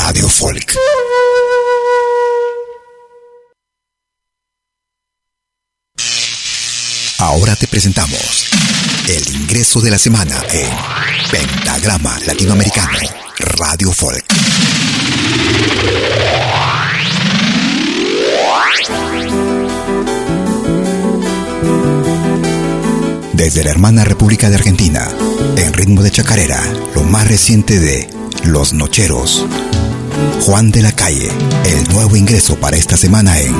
Ahora 7.19 7.55
te 7.55 7.67
presentamos 7.67 8.49
el 9.07 9.35
ingreso 9.35 9.79
de 9.79 9.91
la 9.91 9.97
semana 9.97 10.35
en 10.51 10.69
Pentagrama 11.31 12.19
Latinoamericano 12.25 12.99
Radio 13.39 13.91
Folk. 13.93 14.25
Desde 23.33 23.63
la 23.63 23.69
hermana 23.71 24.03
República 24.03 24.49
de 24.49 24.55
Argentina, 24.55 25.07
en 25.55 25.73
ritmo 25.73 26.03
de 26.03 26.11
chacarera, 26.11 26.61
lo 26.95 27.03
más 27.03 27.27
reciente 27.27 27.79
de 27.79 28.09
Los 28.43 28.73
Nocheros. 28.73 29.45
Juan 30.41 30.71
de 30.71 30.81
la 30.81 30.91
Calle, 30.91 31.29
el 31.65 31.93
nuevo 31.93 32.15
ingreso 32.15 32.55
para 32.55 32.75
esta 32.75 32.97
semana 32.97 33.39
en 33.39 33.53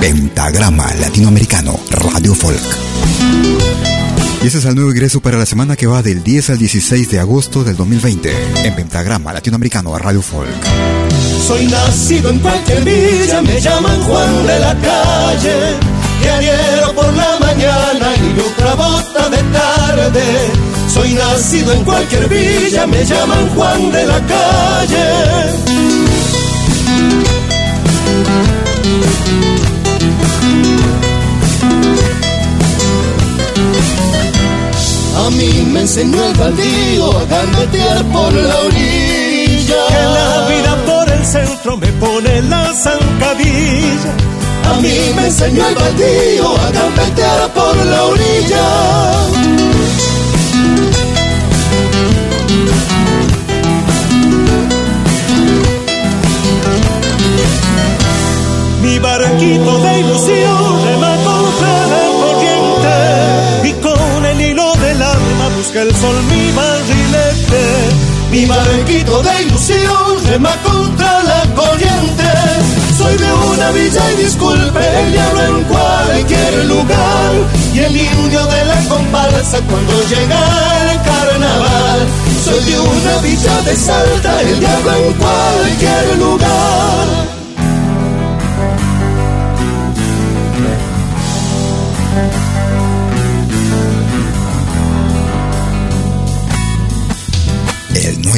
Pentagrama 0.00 0.92
Latinoamericano 0.94 1.78
Radio 1.90 2.34
Folk. 2.34 2.60
Y 4.42 4.48
ese 4.48 4.58
es 4.58 4.64
el 4.64 4.74
nuevo 4.74 4.90
ingreso 4.90 5.20
para 5.20 5.38
la 5.38 5.46
semana 5.46 5.76
que 5.76 5.86
va 5.86 6.02
del 6.02 6.22
10 6.22 6.50
al 6.50 6.58
16 6.58 7.10
de 7.10 7.20
agosto 7.20 7.62
del 7.62 7.76
2020 7.76 8.32
en 8.64 8.74
Pentagrama 8.74 9.32
Latinoamericano 9.32 9.96
Radio 9.96 10.20
Folk. 10.20 10.48
Soy 11.46 11.66
nacido 11.66 12.30
en 12.30 12.40
cualquier 12.40 12.84
villa, 12.84 13.40
me 13.42 13.60
llaman 13.60 14.02
Juan 14.02 14.46
de 14.46 14.58
la 14.58 14.74
Calle 14.74 15.98
diario 16.20 16.94
por 16.94 17.12
la 17.14 17.38
mañana 17.40 18.08
y 18.16 18.40
otra 18.40 18.74
bota 18.74 19.28
de 19.28 19.42
tarde. 19.52 20.24
Soy 20.88 21.14
nacido 21.14 21.72
en 21.72 21.84
cualquier 21.84 22.28
villa, 22.28 22.86
me 22.86 23.04
llaman 23.04 23.48
Juan 23.54 23.92
de 23.92 24.06
la 24.06 24.20
calle. 24.26 25.87
A 35.16 35.30
mí 35.30 35.66
me 35.72 35.80
enseñó 35.80 36.24
el 36.24 36.34
baldío 36.34 37.18
a 37.18 37.24
gambetear 37.24 38.04
por 38.06 38.32
la 38.32 38.58
orilla. 38.60 39.80
Que 39.88 40.02
la 40.16 40.48
vida 40.48 40.76
por 40.86 41.12
el 41.12 41.24
centro 41.24 41.76
me 41.76 41.88
pone 41.92 42.42
la 42.42 42.72
zancadilla 42.72 44.28
a 44.68 44.80
mí 44.80 44.98
me 45.16 45.26
enseñó 45.26 45.66
el 45.66 45.74
baldío 45.74 46.56
a 46.56 46.70
gambetear 46.70 47.52
por 47.52 47.76
la 47.86 48.04
orilla. 48.04 49.77
Mi 59.28 59.34
barquito 59.34 59.78
de 59.80 60.00
ilusión 60.00 60.84
rema 60.84 61.14
contra 61.22 61.86
la 61.86 62.04
corriente 62.18 63.68
y 63.68 63.72
con 63.74 64.24
el 64.24 64.40
hilo 64.40 64.74
del 64.76 65.02
alma 65.02 65.48
busca 65.54 65.82
el 65.82 65.94
sol 65.94 66.16
mi 66.30 66.50
barrilete. 66.52 67.64
Mi 68.30 68.46
barquito 68.46 69.22
de 69.22 69.42
ilusión 69.42 70.24
rema 70.28 70.50
contra 70.62 71.22
la 71.24 71.42
corriente 71.54 72.24
soy 72.96 73.16
de 73.18 73.32
una 73.32 73.70
villa 73.72 74.12
y 74.12 74.22
disculpe 74.22 74.80
el 74.98 75.12
diablo 75.12 75.42
en 75.42 75.64
cualquier 75.64 76.64
lugar 76.64 77.32
y 77.74 77.78
el 77.80 77.96
indio 77.96 78.46
de 78.46 78.64
la 78.64 78.82
comparsa 78.88 79.60
cuando 79.68 79.92
llega 80.04 80.90
el 80.90 81.02
carnaval. 81.02 82.00
Soy 82.44 82.64
de 82.64 82.80
una 82.80 83.18
villa 83.18 83.60
de 83.60 83.76
Salta, 83.76 84.40
el 84.40 84.58
diablo 84.58 84.92
en 84.94 85.12
cualquier 85.12 86.18
lugar. 86.18 87.37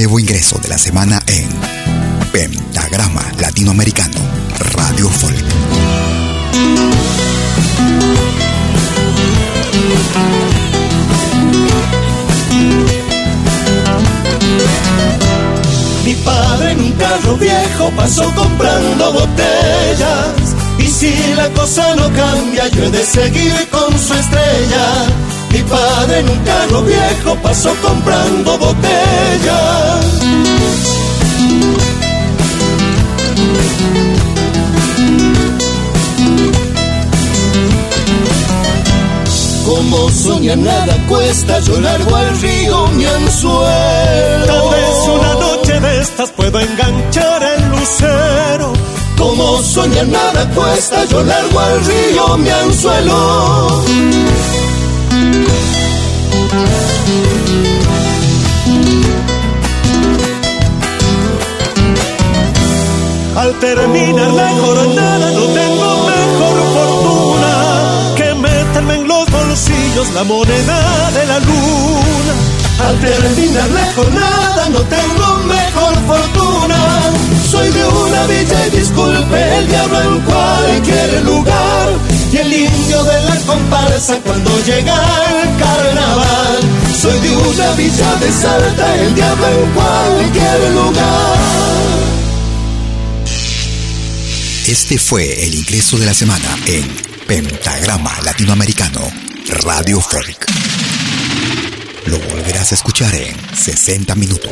Nuevo 0.00 0.18
ingreso 0.18 0.58
de 0.60 0.68
la 0.68 0.78
semana 0.78 1.22
en 1.26 1.46
Pentagrama 2.32 3.20
Latinoamericano 3.38 4.18
Radio 4.72 5.10
Folk. 5.10 5.44
Mi 16.06 16.14
padre 16.14 16.72
en 16.72 16.80
un 16.80 16.92
carro 16.92 17.36
viejo 17.36 17.90
pasó 17.94 18.34
comprando 18.34 19.12
botellas. 19.12 20.56
Y 20.78 20.86
si 20.86 21.12
la 21.36 21.50
cosa 21.50 21.94
no 21.96 22.10
cambia, 22.14 22.68
yo 22.68 22.84
he 22.84 22.90
de 22.90 23.04
seguir 23.04 23.68
con 23.70 23.98
su 23.98 24.14
estrella. 24.14 25.39
Mi 25.52 25.62
padre 25.62 26.20
en 26.20 26.28
un 26.28 26.38
carro 26.44 26.82
viejo 26.82 27.34
pasó 27.42 27.74
comprando 27.82 28.58
botellas. 28.58 30.06
Como 39.64 40.10
soñar 40.10 40.58
nada 40.58 40.96
cuesta, 41.08 41.58
yo 41.60 41.81
largo 41.81 42.14
al 42.14 42.40
río 42.40 42.87
mi 42.88 43.04
anzuelo. 43.06 44.46
Tal 44.46 44.70
vez 44.70 45.08
una 45.08 45.35
noche 45.35 45.81
de 45.81 46.00
estas 46.00 46.31
puedo 46.31 46.60
enganchar 46.60 47.42
el 47.42 47.70
lucero. 47.70 48.72
Como 49.16 49.62
soñar 49.62 50.06
nada 50.08 50.48
cuesta, 50.54 51.04
yo 51.06 51.22
largo 51.22 51.60
al 51.60 51.85
río 51.85 52.37
mi 52.38 52.50
anzuelo. 52.50 53.85
Al 63.37 63.58
terminar 63.58 64.31
la 64.33 64.48
jornada 64.50 65.31
no 65.33 65.44
tengo 65.46 66.06
mejor 66.14 66.56
fortuna 66.74 67.52
que 68.16 68.35
meterme 68.35 68.94
en 68.96 69.08
los 69.08 69.31
bolsillos 69.31 70.10
la 70.14 70.24
moneda 70.24 71.10
de 71.12 71.26
la 71.26 71.38
luna. 71.38 72.29
Al 72.87 73.00
terminar 73.00 73.70
la 73.70 73.92
jornada 73.92 74.68
no 74.70 74.81
tengo 74.81 75.37
mejor 75.44 75.94
fortuna. 76.06 76.78
Soy 77.50 77.68
de 77.70 77.85
una 77.87 78.26
villa 78.26 78.66
y 78.66 78.70
disculpe 78.78 79.58
el 79.58 79.68
diablo 79.68 80.00
en 80.02 80.20
cualquier 80.20 81.24
lugar. 81.24 81.88
Y 82.33 82.37
el 82.37 82.52
indio 82.52 83.04
de 83.04 83.22
la 83.24 83.37
comparsa 83.46 84.16
cuando 84.24 84.50
llega 84.64 84.94
el 84.94 85.58
carnaval. 85.58 86.60
Soy 87.00 87.18
de 87.20 87.37
una 87.37 87.72
villa 87.72 88.14
de 88.16 88.33
Salta, 88.33 88.96
el 88.96 89.14
diablo 89.14 89.46
en 89.46 89.70
cualquier 89.72 90.70
lugar. 90.74 91.38
Este 94.66 94.98
fue 94.98 95.46
el 95.46 95.54
ingreso 95.54 95.98
de 95.98 96.06
la 96.06 96.14
semana 96.14 96.56
en 96.66 96.87
Pentagrama 97.26 98.12
Latinoamericano 98.22 99.00
Radio 99.64 100.00
Folk. 100.00 100.60
Lo 102.11 102.19
volverás 102.19 102.73
a 102.73 102.75
escuchar 102.75 103.15
en 103.15 103.37
60 103.54 104.17
minutos. 104.17 104.50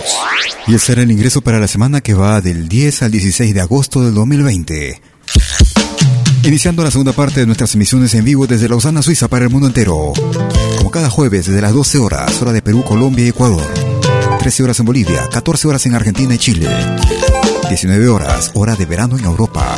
Y 0.69 0.77
ese 0.77 0.93
era 0.93 1.03
el 1.03 1.11
ingreso 1.11 1.41
para 1.41 1.59
la 1.59 1.67
semana 1.67 2.01
que 2.01 2.15
va 2.15 2.41
del 2.41 2.69
10 2.69 3.03
al 3.03 3.11
16 3.11 3.53
de 3.53 3.61
agosto 3.61 4.01
del 4.01 4.15
2020. 4.15 5.03
Iniciando 6.45 6.85
la 6.85 6.93
segunda 6.93 7.13
parte 7.13 7.41
de 7.41 7.47
nuestras 7.47 7.75
emisiones 7.75 8.15
en 8.15 8.25
vivo 8.25 8.47
desde 8.47 8.69
Lausana, 8.69 9.03
Suiza 9.03 9.27
para 9.27 9.45
el 9.45 9.51
mundo 9.51 9.67
entero. 9.67 10.13
Como 10.77 10.93
cada 10.93 11.11
jueves 11.11 11.47
desde 11.47 11.61
las 11.61 11.73
12 11.73 11.99
horas, 11.99 12.41
hora 12.41 12.53
de 12.53 12.63
Perú, 12.63 12.85
Colombia 12.85 13.25
y 13.25 13.29
Ecuador. 13.31 13.67
13 14.39 14.63
horas 14.63 14.79
en 14.79 14.87
Bolivia, 14.87 15.29
14 15.29 15.67
horas 15.67 15.85
en 15.87 15.97
Argentina 15.97 16.35
y 16.35 16.39
Chile. 16.39 16.69
19 17.69 18.09
horas, 18.09 18.53
hora 18.55 18.77
de 18.77 18.87
verano 18.87 19.19
en 19.19 19.25
Europa. 19.25 19.77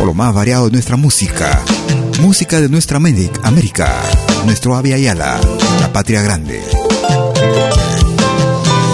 o 0.00 0.06
lo 0.06 0.14
más 0.14 0.32
variado 0.32 0.66
de 0.66 0.72
nuestra 0.72 0.96
música. 0.96 1.60
Música 2.20 2.60
de 2.60 2.68
nuestra 2.68 2.98
América, 2.98 4.00
nuestro 4.44 4.76
Avia 4.76 4.96
Yala, 4.96 5.40
la 5.40 5.71
patria 5.92 6.22
grande. 6.22 6.60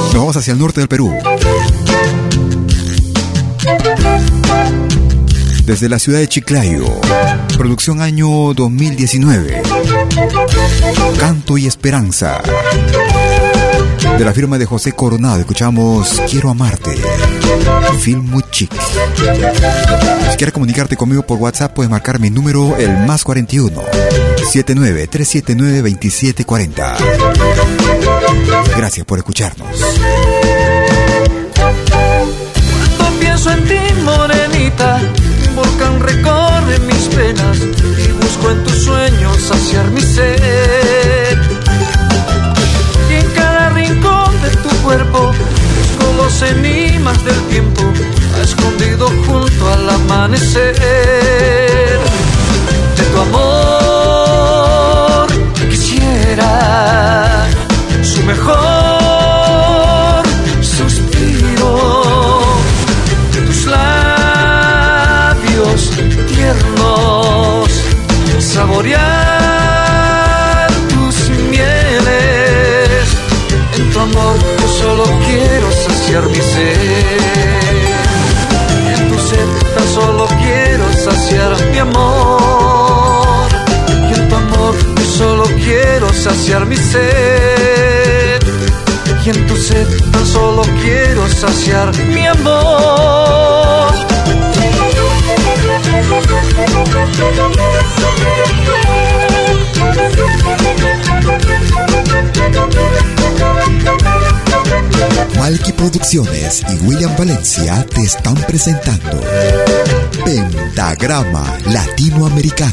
Nos 0.06 0.14
vamos 0.14 0.36
hacia 0.36 0.52
el 0.52 0.58
norte 0.58 0.80
del 0.80 0.88
Perú. 0.88 1.14
Desde 5.64 5.88
la 5.88 5.98
ciudad 5.98 6.18
de 6.18 6.28
Chiclayo, 6.28 6.86
producción 7.56 8.00
año 8.00 8.52
2019. 8.54 9.62
Canto 11.18 11.58
y 11.58 11.66
Esperanza. 11.66 12.40
De 14.18 14.24
la 14.24 14.32
firma 14.32 14.58
de 14.58 14.66
José 14.66 14.92
Coronado, 14.92 15.40
escuchamos 15.40 16.20
Quiero 16.28 16.50
Amarte. 16.50 16.96
Film 18.00 18.28
muy 18.30 18.42
chic. 18.50 18.72
Si 20.30 20.36
quieres 20.36 20.52
comunicarte 20.52 20.96
conmigo 20.96 21.22
por 21.22 21.38
WhatsApp, 21.38 21.74
puedes 21.74 21.90
marcar 21.90 22.18
mi 22.18 22.30
número, 22.30 22.76
el 22.76 23.06
más 23.06 23.22
41 23.22 24.27
79 24.48 25.08
379 25.08 25.90
2740. 25.90 26.96
Gracias 28.76 29.04
por 29.04 29.18
escucharnos. 29.18 29.68
Cuando 32.96 33.20
pienso 33.20 33.50
en 33.52 33.68
ti, 33.68 33.74
morenita, 34.04 35.00
un 35.48 35.56
volcán 35.56 36.00
recorre 36.00 36.78
mis 36.80 37.14
venas 37.14 37.58
y 37.58 38.12
busco 38.12 38.50
en 38.50 38.64
tus 38.64 38.84
sueños 38.84 39.36
saciar 39.42 39.90
mi 39.90 40.00
sed. 40.00 41.38
Y 43.10 43.14
en 43.14 43.30
cada 43.32 43.68
rincón 43.70 44.40
de 44.40 44.50
tu 44.56 44.70
cuerpo 44.82 45.30
busco 45.30 46.12
los 46.16 46.42
enigmas 46.42 47.22
del 47.22 47.38
tiempo, 47.48 47.82
escondido 48.42 49.08
junto 49.26 49.72
al 49.74 49.90
amanecer. 49.90 51.57
Su 58.02 58.22
mejor 58.22 58.56
suspiro 60.60 61.72
tus 63.46 63.66
labios 63.66 64.30
tiernos, 66.28 67.68
saborear 68.38 69.08
tus 70.88 71.30
mieles. 71.50 73.08
En 73.76 73.90
tu 73.90 73.98
amor 74.00 74.36
yo 74.60 74.68
solo 74.80 75.04
quiero 75.26 75.68
saciar 75.72 76.24
mi 76.28 76.40
sed. 76.52 77.18
En 78.94 79.00
tu 79.08 79.18
sed 79.18 79.48
tan 79.74 79.86
solo 79.94 80.26
quiero 80.40 80.84
saciar 81.04 81.52
mi 81.72 81.78
amor. 81.78 82.57
Quiero 86.08 86.12
saciar 86.12 86.66
mi 86.66 86.76
sed. 86.76 88.40
Y 89.24 89.30
en 89.30 89.46
tu 89.46 89.56
sed 89.56 89.86
tan 90.12 90.26
solo 90.26 90.62
quiero 90.82 91.28
saciar 91.28 91.94
mi 92.06 92.26
amor. 92.26 93.94
Malky 105.38 105.72
Producciones 105.72 106.62
y 106.68 106.86
William 106.86 107.14
Valencia 107.16 107.86
te 107.94 108.02
están 108.02 108.34
presentando 108.34 109.20
Pentagrama 110.24 111.44
Latinoamericano. 111.66 112.72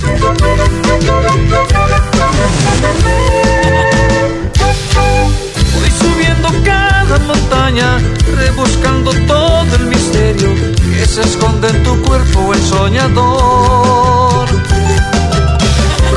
Montaña, 7.20 8.00
rebuscando 8.36 9.12
todo 9.28 9.76
el 9.76 9.86
misterio 9.86 10.50
que 10.98 11.06
se 11.06 11.22
esconde 11.22 11.70
en 11.70 11.84
tu 11.84 12.02
cuerpo, 12.04 12.54
el 12.54 12.62
soñador. 12.62 14.48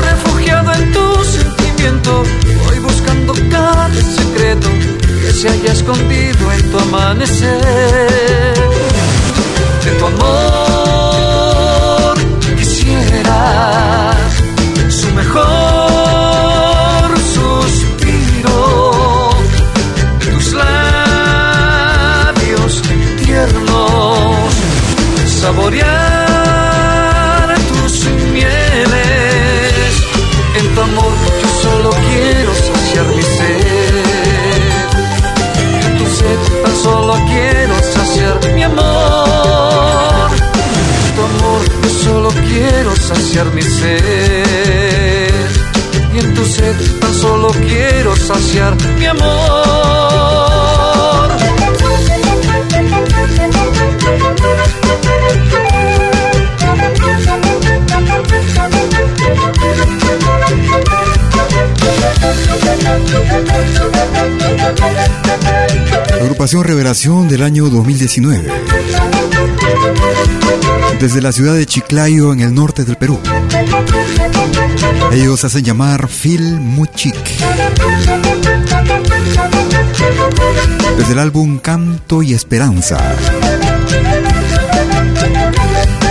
Refugiado 0.01 0.73
en 0.73 0.91
tu 0.91 1.23
sentimiento, 1.23 2.23
voy 2.65 2.79
buscando 2.79 3.33
cada 3.49 3.89
secreto 3.93 4.69
que 5.21 5.33
se 5.33 5.49
haya 5.49 5.71
escondido 5.73 6.51
en 6.51 6.71
tu 6.71 6.79
amanecer. 6.79 7.59
De 9.83 9.91
tu 9.97 10.05
amor 10.05 10.78
saciar 43.29 43.53
mi 43.53 43.61
sed. 43.61 44.01
Y 46.15 46.19
en 46.19 46.33
tu 46.33 46.43
sed 46.45 46.75
tan 46.99 47.13
solo 47.13 47.49
quiero 47.51 48.15
saciar 48.15 48.75
mi 48.97 49.05
amor. 49.05 49.29
Agrupación 66.19 66.63
Revelación 66.63 67.27
del 67.27 67.43
año 67.43 67.69
2019. 67.69 68.47
Desde 70.97 71.21
la 71.21 71.31
ciudad 71.31 71.55
de 71.55 71.65
Chiclayo, 71.65 72.33
en 72.33 72.41
el 72.41 72.53
norte 72.53 72.83
del 72.83 72.95
Perú. 72.95 73.19
Ellos 75.11 75.43
hacen 75.43 75.63
llamar 75.63 76.07
Phil 76.07 76.59
Muchik. 76.59 77.15
Desde 80.97 81.13
el 81.13 81.19
álbum 81.19 81.59
Canto 81.59 82.21
y 82.21 82.33
Esperanza. 82.33 82.97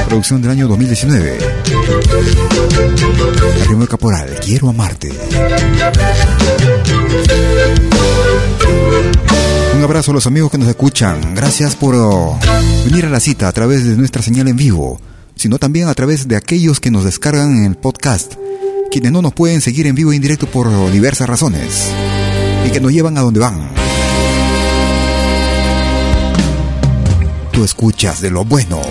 Producción 0.09 0.41
del 0.41 0.53
año 0.53 0.69
2019. 0.69 1.39
Primo 3.67 3.87
Caporal, 3.87 4.39
quiero 4.43 4.71
amarte. 4.71 5.13
Un 9.79 9.85
abrazo 9.85 10.11
a 10.11 10.15
los 10.15 10.27
amigos 10.27 10.51
que 10.51 10.59
nos 10.59 10.67
escuchan. 10.67 11.37
Gracias 11.37 11.77
por 11.77 11.95
oh, 11.95 12.37
venir 12.85 13.07
a 13.07 13.11
la 13.11 13.21
cita 13.21 13.47
a 13.47 13.53
través 13.53 13.85
de 13.85 13.97
nuestra 13.97 14.23
señal 14.23 14.49
en 14.49 14.57
vivo, 14.57 15.01
sino 15.37 15.59
también 15.59 15.87
a 15.87 15.95
través 15.95 16.27
de 16.27 16.35
aquellos 16.35 16.81
que 16.81 16.91
nos 16.91 17.05
descargan 17.05 17.59
en 17.59 17.65
el 17.65 17.77
podcast, 17.77 18.35
quienes 18.91 19.13
no 19.13 19.23
nos 19.23 19.35
pueden 19.35 19.61
seguir 19.61 19.87
en 19.87 19.95
vivo 19.95 20.11
e 20.11 20.17
indirecto 20.17 20.49
por 20.49 20.69
diversas 20.91 21.29
razones 21.29 21.93
y 22.67 22.71
que 22.71 22.81
nos 22.81 22.91
llevan 22.91 23.19
a 23.19 23.21
donde 23.21 23.39
van. 23.39 23.71
Tú 27.53 27.63
escuchas 27.63 28.21
de 28.21 28.31
lo 28.33 28.45
bueno, 28.45 28.83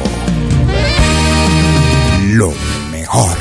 lo 2.29 2.53
mejor. 2.93 3.37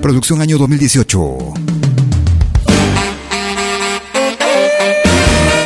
Producción 0.00 0.40
año 0.40 0.56
2018. 0.56 1.63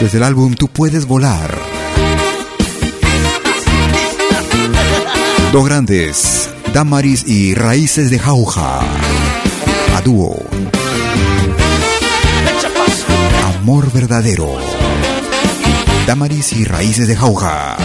Desde 0.00 0.18
el 0.18 0.24
álbum 0.24 0.54
Tú 0.54 0.68
puedes 0.68 1.06
volar. 1.06 1.58
Dos 5.52 5.64
grandes, 5.64 6.50
Damaris 6.72 7.26
y 7.26 7.54
Raíces 7.54 8.10
de 8.10 8.18
Jauja. 8.18 8.80
A 9.96 10.00
dúo. 10.04 10.36
Amor 13.58 13.90
verdadero. 13.92 14.56
Damaris 16.06 16.52
y 16.52 16.64
Raíces 16.64 17.08
de 17.08 17.16
Jauja. 17.16 17.76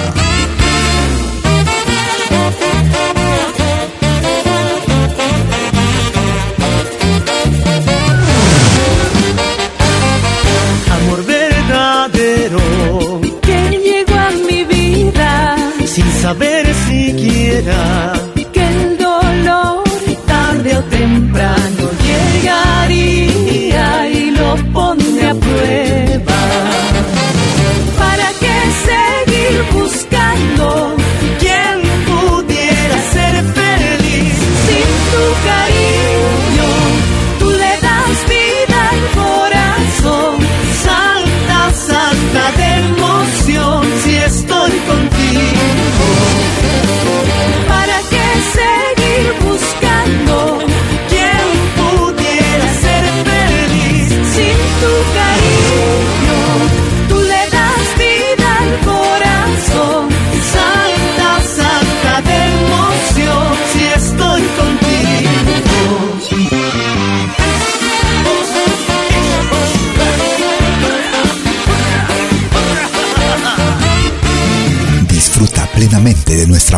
sin 15.93 16.11
saber 16.23 16.65
siquiera 16.87 18.12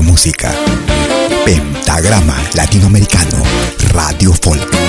música. 0.02 0.54
Pentagrama 1.46 2.36
Latinoamericano, 2.56 3.44
Radio 3.94 4.34
Folk. 4.34 4.85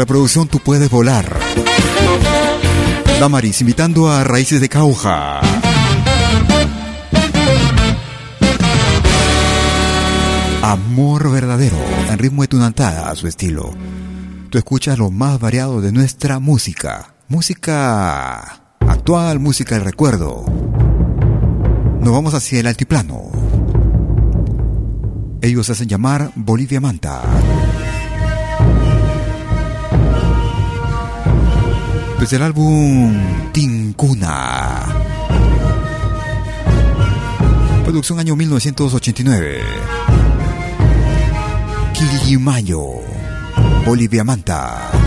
La 0.00 0.06
producción 0.06 0.48
Tú 0.48 0.60
puedes 0.60 0.88
volar. 0.88 1.38
Damaris 3.20 3.60
invitando 3.60 4.10
a 4.10 4.24
Raíces 4.24 4.58
de 4.58 4.70
Cauja. 4.70 5.42
Amor 10.62 11.30
verdadero, 11.30 11.76
en 12.08 12.18
ritmo 12.18 12.40
de 12.40 12.48
tunantada 12.48 13.10
a 13.10 13.14
su 13.14 13.28
estilo. 13.28 13.74
Tú 14.48 14.56
escuchas 14.56 14.96
lo 14.96 15.10
más 15.10 15.38
variado 15.38 15.82
de 15.82 15.92
nuestra 15.92 16.38
música. 16.38 17.12
Música 17.28 18.62
actual, 18.80 19.38
música 19.38 19.74
del 19.74 19.84
recuerdo. 19.84 20.46
Nos 22.00 22.10
vamos 22.10 22.32
hacia 22.32 22.60
el 22.60 22.68
altiplano. 22.68 23.24
Ellos 25.42 25.68
hacen 25.68 25.88
llamar 25.88 26.30
Bolivia 26.36 26.80
Manta. 26.80 27.20
Desde 32.20 32.36
el 32.36 32.42
álbum 32.42 33.14
Tincuna. 33.50 34.86
Producción 37.82 38.20
año 38.20 38.36
1989. 38.36 39.62
Quillimayo. 41.94 42.82
Bolivia 43.86 44.22
Manta. 44.22 44.99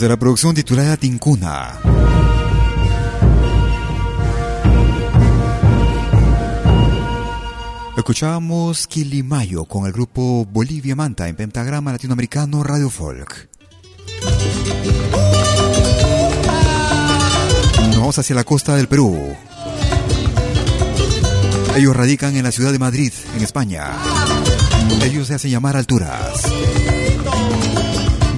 Desde 0.00 0.08
la 0.08 0.18
producción 0.18 0.54
titulada 0.54 0.96
Tincuna. 0.96 1.78
Escuchábamos 7.98 8.86
Quilimayo 8.86 9.66
con 9.66 9.84
el 9.84 9.92
grupo 9.92 10.46
Bolivia 10.46 10.96
Manta 10.96 11.28
en 11.28 11.36
pentagrama 11.36 11.92
latinoamericano 11.92 12.62
Radio 12.62 12.88
Folk. 12.88 13.50
Nos 17.88 17.96
vamos 17.98 18.18
hacia 18.18 18.34
la 18.34 18.44
costa 18.44 18.76
del 18.76 18.88
Perú. 18.88 19.36
Ellos 21.76 21.94
radican 21.94 22.34
en 22.36 22.44
la 22.44 22.52
ciudad 22.52 22.72
de 22.72 22.78
Madrid, 22.78 23.12
en 23.36 23.42
España. 23.42 23.98
Ellos 25.02 25.28
se 25.28 25.34
hacen 25.34 25.50
llamar 25.50 25.76
Alturas. 25.76 26.46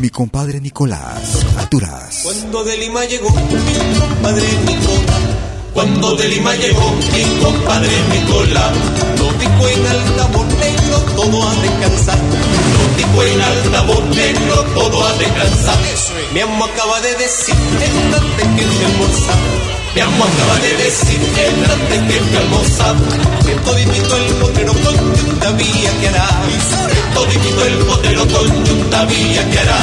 Mi 0.03 0.11
compadre 0.11 0.61
Nicolás, 0.61 1.46
Alturas. 1.57 2.22
Cuando 2.24 2.64
de 2.64 2.76
Lima 2.76 3.05
llegó 3.05 3.30
mi 3.30 4.00
compadre 4.00 4.48
Nicolás. 4.66 5.20
Cuando 5.72 6.16
de 6.16 6.28
Lima 6.28 6.57
llegó 6.57 6.90
mi 6.90 7.40
compadre 7.40 7.92
Nicolás. 8.11 8.72
Lo 9.16 9.32
dijo 9.38 9.68
en 9.68 9.86
altavoz 9.86 10.46
negro, 10.59 10.98
todo 11.14 11.48
a 11.48 11.55
descansar. 11.55 12.18
Lo 12.18 12.96
dijo 12.96 13.22
en 13.22 13.42
altavoz 13.42 14.05
negro, 14.07 14.64
todo 14.74 15.07
a 15.07 15.12
descansar. 15.12 15.78
Mi 16.34 16.40
amo 16.40 16.64
acaba 16.64 17.00
de 17.00 17.14
decir 17.14 17.55
antes 17.55 18.46
que 18.57 18.64
te 18.64 18.84
almorzar. 18.84 19.82
Mi 19.95 20.01
amo 20.01 20.24
acaba 20.24 20.59
de 20.61 20.76
decir 20.76 21.20
en 21.20 21.70
antes 21.70 22.01
que 22.01 22.20
te 22.30 22.38
almorzar. 22.38 22.97
Que 23.45 23.55
toditito 23.57 24.16
el 24.16 24.34
potrero 24.36 24.72
con 24.72 25.14
yuntavía 25.16 25.90
que 26.01 26.09
hará. 26.09 26.28
Toditito 27.14 27.66
el 27.66 27.78
potrero 27.78 28.26
con 28.28 28.64
yuntavía 28.64 29.51
que 29.51 29.59
hará. 29.59 29.78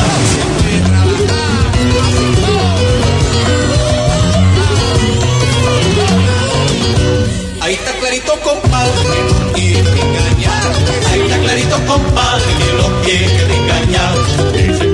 Ahí 7.62 7.74
está 7.76 7.92
clarito, 8.00 8.34
compadre, 8.42 8.94
no 9.40 9.54
quiere 9.54 9.80
engañar. 9.80 10.72
Ahí 11.12 11.22
está 11.22 11.38
clarito, 11.38 11.86
compadre, 11.86 12.46
que 12.58 12.74
no 12.82 13.02
quiere 13.04 13.56
engañar. 13.56 14.89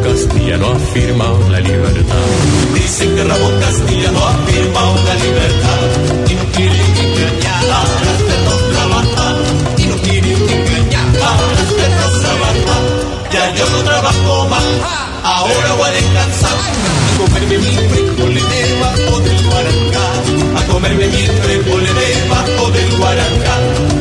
Ramón 0.00 0.16
Castilla 0.16 0.56
no 0.56 0.70
ha 0.70 0.78
firmado 0.78 1.50
la 1.50 1.60
libertad. 1.60 2.26
Dicen 2.74 3.14
que 3.14 3.24
Ramón 3.24 3.60
Castilla 3.60 4.10
no 4.12 4.26
ha 4.26 4.32
firmado 4.46 4.94
la 5.04 5.14
libertad. 5.14 5.80
Y 6.26 6.34
no 6.34 6.44
quieren 6.52 6.96
engañar 7.04 7.60
para 7.68 8.12
hacernos 8.14 8.72
trabajar. 8.72 9.36
Y 9.76 9.84
no 9.84 9.96
quieren 9.96 10.48
engañar 10.48 11.06
para 11.20 11.52
hacernos 11.60 12.20
trabajar. 12.22 12.82
Ya 13.30 13.54
yo 13.54 13.70
no 13.70 13.78
trabajo 13.82 14.48
más, 14.48 14.64
ahora 15.22 15.74
voy 15.74 15.88
a 15.88 15.92
descansar. 15.92 16.56
A 16.56 17.18
comerme 17.18 17.58
mi 17.58 17.76
frijoles 17.90 18.44
debajo 18.48 19.20
del 19.20 19.44
guarangá. 19.48 20.60
A 20.60 20.66
comerme 20.72 21.06
mi 21.08 21.26
frijoles 21.26 21.94
debajo 21.94 22.70
del 22.70 22.96
guarangá. 22.96 23.56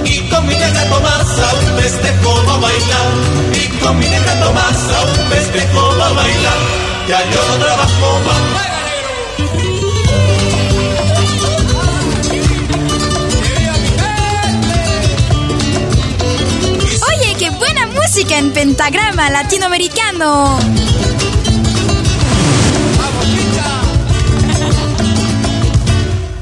Y 0.05 0.19
con 0.29 0.47
mi 0.47 0.55
negra 0.55 0.89
Tomasa 0.89 1.53
un 1.55 1.81
festejo 1.81 2.39
a 2.51 2.57
bailar. 2.57 3.48
Va 5.55 6.07
a 6.07 6.13
bailar. 6.13 6.59
Ya 7.07 7.19
yo 7.31 7.47
no 7.47 7.57
trabajo 7.57 8.19
más. 8.25 8.41
Oye, 17.09 17.35
qué 17.39 17.49
buena 17.49 17.87
música 17.87 18.37
en 18.37 18.51
pentagrama 18.51 19.29
latinoamericano. 19.29 20.59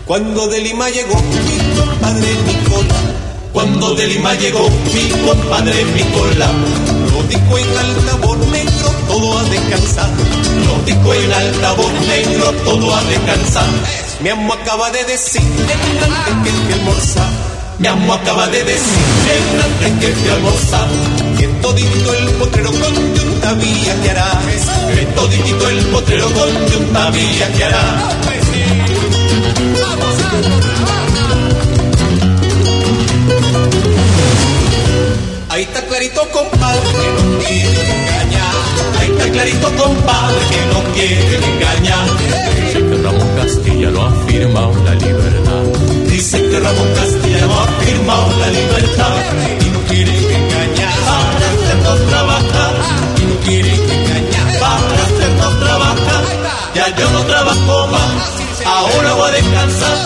Cuando 0.06 0.48
de 0.48 0.62
Lima 0.62 0.90
llegó 0.90 1.16
mi 1.16 1.58
compadre 1.76 2.34
Nicolás. 2.46 3.04
Cuando 3.52 3.94
de 3.96 4.08
Lima 4.08 4.34
llegó 4.36 4.70
mi 4.94 5.10
compadre 5.28 5.84
Nicolás. 5.84 6.52
Lo 7.12 7.24
dijo 7.24 7.58
en 7.58 7.78
altavoz 7.78 8.38
negro, 8.48 8.90
todo 9.18 9.40
a 9.40 9.44
descansar. 9.44 10.10
Lo 10.66 10.84
dijo 10.86 11.14
en 11.14 11.34
altavoz 11.34 11.92
negro, 12.08 12.52
todo 12.66 12.96
a 12.96 13.04
descansar. 13.04 13.70
Mi 14.22 14.30
amo 14.30 14.54
acaba 14.54 14.92
de 14.92 15.04
decir 15.06 15.42
antes 15.42 16.36
que 16.44 16.68
te 16.68 16.74
almorzar. 16.74 17.30
Mi 17.80 17.88
amo 17.88 18.14
acaba 18.14 18.48
de 18.48 18.64
decir 18.64 19.06
antes 19.64 19.92
que 20.00 20.22
te 20.22 20.32
almorzar. 20.32 20.88
Que 21.38 21.48
todito 21.48 22.14
el 22.14 22.30
potrero 22.40 22.72
con 22.72 23.16
yuntavía 23.16 24.02
que 24.04 24.10
hará. 24.12 24.32
Que 24.94 25.06
todito 25.06 25.70
el 25.70 25.86
potrero 25.86 26.28
con 26.34 26.68
yuntavía 26.68 27.54
que 27.54 27.64
hará. 27.64 28.18
Ahí 35.50 35.64
está 35.64 35.82
clarito, 35.88 36.22
compadre, 36.30 37.87
clarito, 39.38 39.70
compadre, 39.76 40.40
que 40.50 40.62
no 40.74 40.80
quiere 40.94 41.36
engañar. 41.52 42.08
Dicen 42.58 42.90
que 42.90 42.98
Ramón 43.04 43.30
Castilla 43.36 43.90
no 43.92 44.02
ha 44.06 44.12
firmado 44.26 44.74
la 44.84 44.94
libertad. 44.96 45.64
Dicen 46.10 46.50
que 46.50 46.60
Ramón 46.60 46.90
Castilla 46.96 47.46
no 47.46 47.56
ha 47.62 47.68
firmado 47.84 48.30
la 48.42 48.50
libertad. 48.60 49.16
Y 49.66 49.70
no 49.70 49.80
quieren 49.90 50.24
engañar 50.40 50.96
para 51.08 51.46
hacernos 51.54 52.00
trabajar. 52.10 52.74
Y 53.22 53.24
no 53.30 53.36
quieren 53.46 53.82
engañar 53.98 54.48
para 54.60 55.04
hacernos 55.06 55.60
trabajar. 55.60 56.24
Ya 56.74 56.96
yo 56.96 57.10
no 57.12 57.22
trabajo 57.26 57.88
más, 57.88 58.24
ahora 58.66 59.14
voy 59.14 59.30
a 59.30 59.32
descansar. 59.34 59.98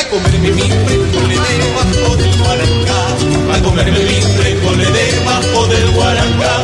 A 0.00 0.10
comerme 0.10 0.50
mi 0.50 0.62
frijoles 0.62 1.40
debajo 1.50 2.16
del 2.16 2.36
guarangá. 2.42 3.02
A 3.54 3.62
comerme 3.62 4.00
mi 4.00 4.20
frijoles 4.36 4.92
debajo 4.92 5.66
del 5.68 5.90
guarangá. 5.92 6.59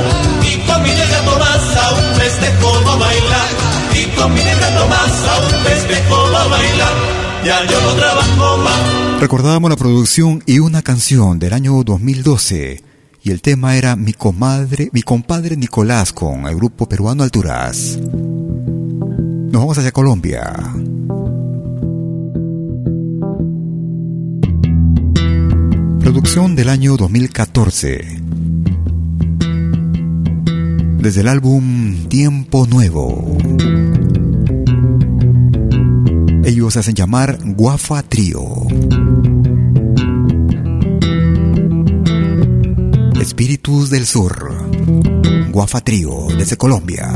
Recordábamos 9.20 9.70
la 9.70 9.76
producción 9.76 10.43
y 10.47 10.59
una 10.59 10.82
canción 10.82 11.39
del 11.39 11.53
año 11.53 11.82
2012 11.82 12.82
y 13.22 13.30
el 13.30 13.43
tema 13.43 13.76
era 13.76 13.97
Mi 13.97 14.12
comadre, 14.12 14.91
mi 14.93 15.03
compadre 15.03 15.57
Nicolás 15.57 16.12
con 16.12 16.47
el 16.47 16.55
grupo 16.55 16.89
peruano 16.89 17.22
Alturas. 17.22 17.99
Nos 17.99 19.53
vamos 19.53 19.78
hacia 19.78 19.91
Colombia. 19.93 20.53
Producción 26.01 26.55
del 26.55 26.68
año 26.68 26.97
2014. 26.97 28.25
Desde 31.07 31.20
el 31.20 31.28
álbum 31.28 32.09
Tiempo 32.09 32.66
Nuevo. 32.66 33.38
Ellos 36.44 36.72
se 36.72 36.80
hacen 36.80 36.96
llamar 36.96 37.38
Guafa 37.44 38.02
Trío. 38.02 38.42
Espíritus 43.20 43.88
del 43.90 44.04
Sur. 44.04 44.52
Guafa 45.52 45.80
Trío 45.80 46.26
desde 46.36 46.57
Colombia. 46.57 47.12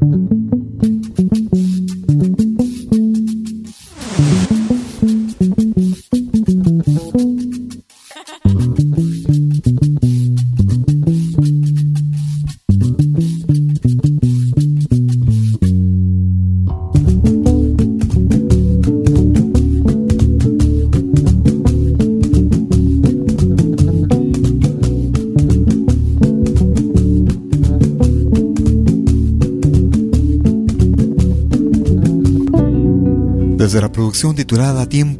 Titulada 0.00 0.39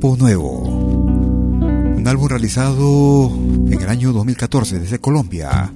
Tiempo 0.00 0.16
Nuevo. 0.16 0.60
Un 0.62 2.04
álbum 2.08 2.26
realizado 2.26 3.30
en 3.34 3.78
el 3.78 3.86
año 3.86 4.14
2014 4.14 4.78
desde 4.78 4.98
Colombia. 4.98 5.74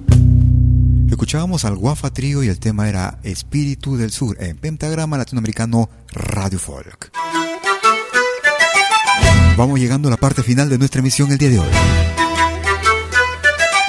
Escuchábamos 1.07 1.63
al 1.63 1.75
Guafa 1.75 2.09
Trío 2.09 2.41
y 2.41 2.47
el 2.47 2.57
tema 2.57 2.89
era 2.89 3.19
Espíritu 3.21 3.97
del 3.97 4.09
Sur 4.09 4.35
en 4.41 4.57
Pentagrama 4.57 5.19
Latinoamericano 5.19 5.91
Radio 6.11 6.57
Folk. 6.57 7.11
Vamos 9.55 9.79
llegando 9.79 10.07
a 10.07 10.11
la 10.11 10.17
parte 10.17 10.41
final 10.41 10.69
de 10.69 10.79
nuestra 10.79 11.01
emisión 11.01 11.31
el 11.31 11.37
día 11.37 11.49
de 11.49 11.59
hoy. 11.59 11.69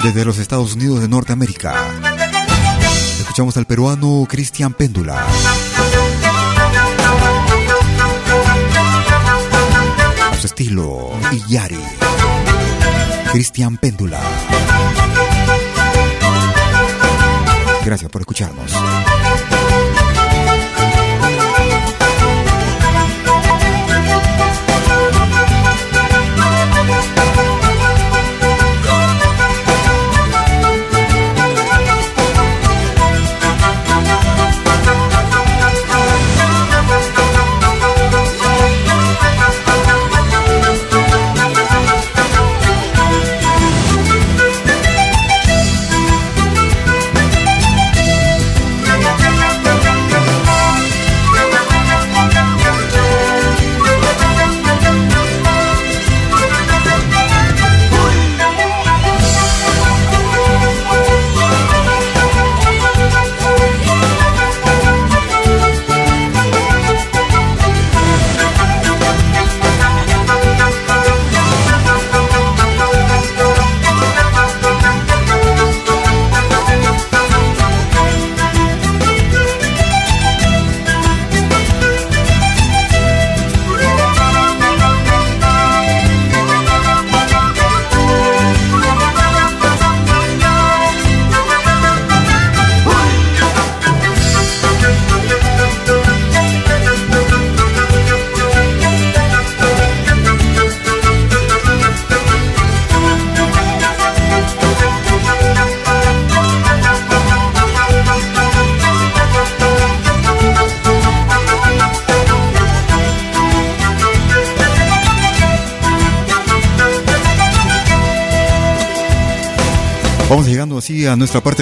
Desde 0.04 0.26
los 0.26 0.36
Estados 0.36 0.74
Unidos 0.74 1.00
de 1.00 1.08
Norteamérica. 1.08 1.74
Escuchamos 3.20 3.56
al 3.56 3.64
peruano 3.64 4.26
Cristian 4.28 4.74
Péndula. 4.74 5.24
Estilo 10.56 11.10
Iyari. 11.32 11.78
Cristian 13.30 13.76
Péndula. 13.76 14.18
Gracias 17.84 18.10
por 18.10 18.22
escucharnos. 18.22 18.72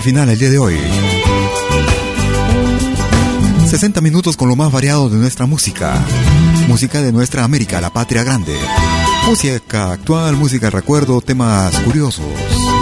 Final 0.05 0.29
el 0.29 0.39
día 0.39 0.51
de 0.51 0.59
hoy. 0.59 0.79
60 3.67 4.03
minutos 4.03 4.37
con 4.37 4.51
lo 4.51 4.55
más 4.55 4.71
variado 4.71 5.09
de 5.09 5.17
nuestra 5.17 5.47
música. 5.47 5.95
Música 6.69 7.01
de 7.01 7.11
nuestra 7.11 7.43
América, 7.43 7.81
la 7.81 7.89
patria 7.89 8.23
grande. 8.23 8.55
Música 9.27 9.93
actual, 9.93 10.37
música 10.37 10.69
recuerdo, 10.69 11.23
temas 11.23 11.75
curiosos, 11.81 12.27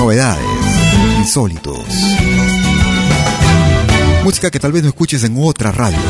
novedades, 0.01 0.45
insólitos. 1.21 1.87
Música 4.25 4.51
que 4.51 4.59
tal 4.59 4.73
vez 4.73 4.83
no 4.83 4.89
escuches 4.89 5.23
en 5.23 5.37
otras 5.39 5.77
radios. 5.77 6.03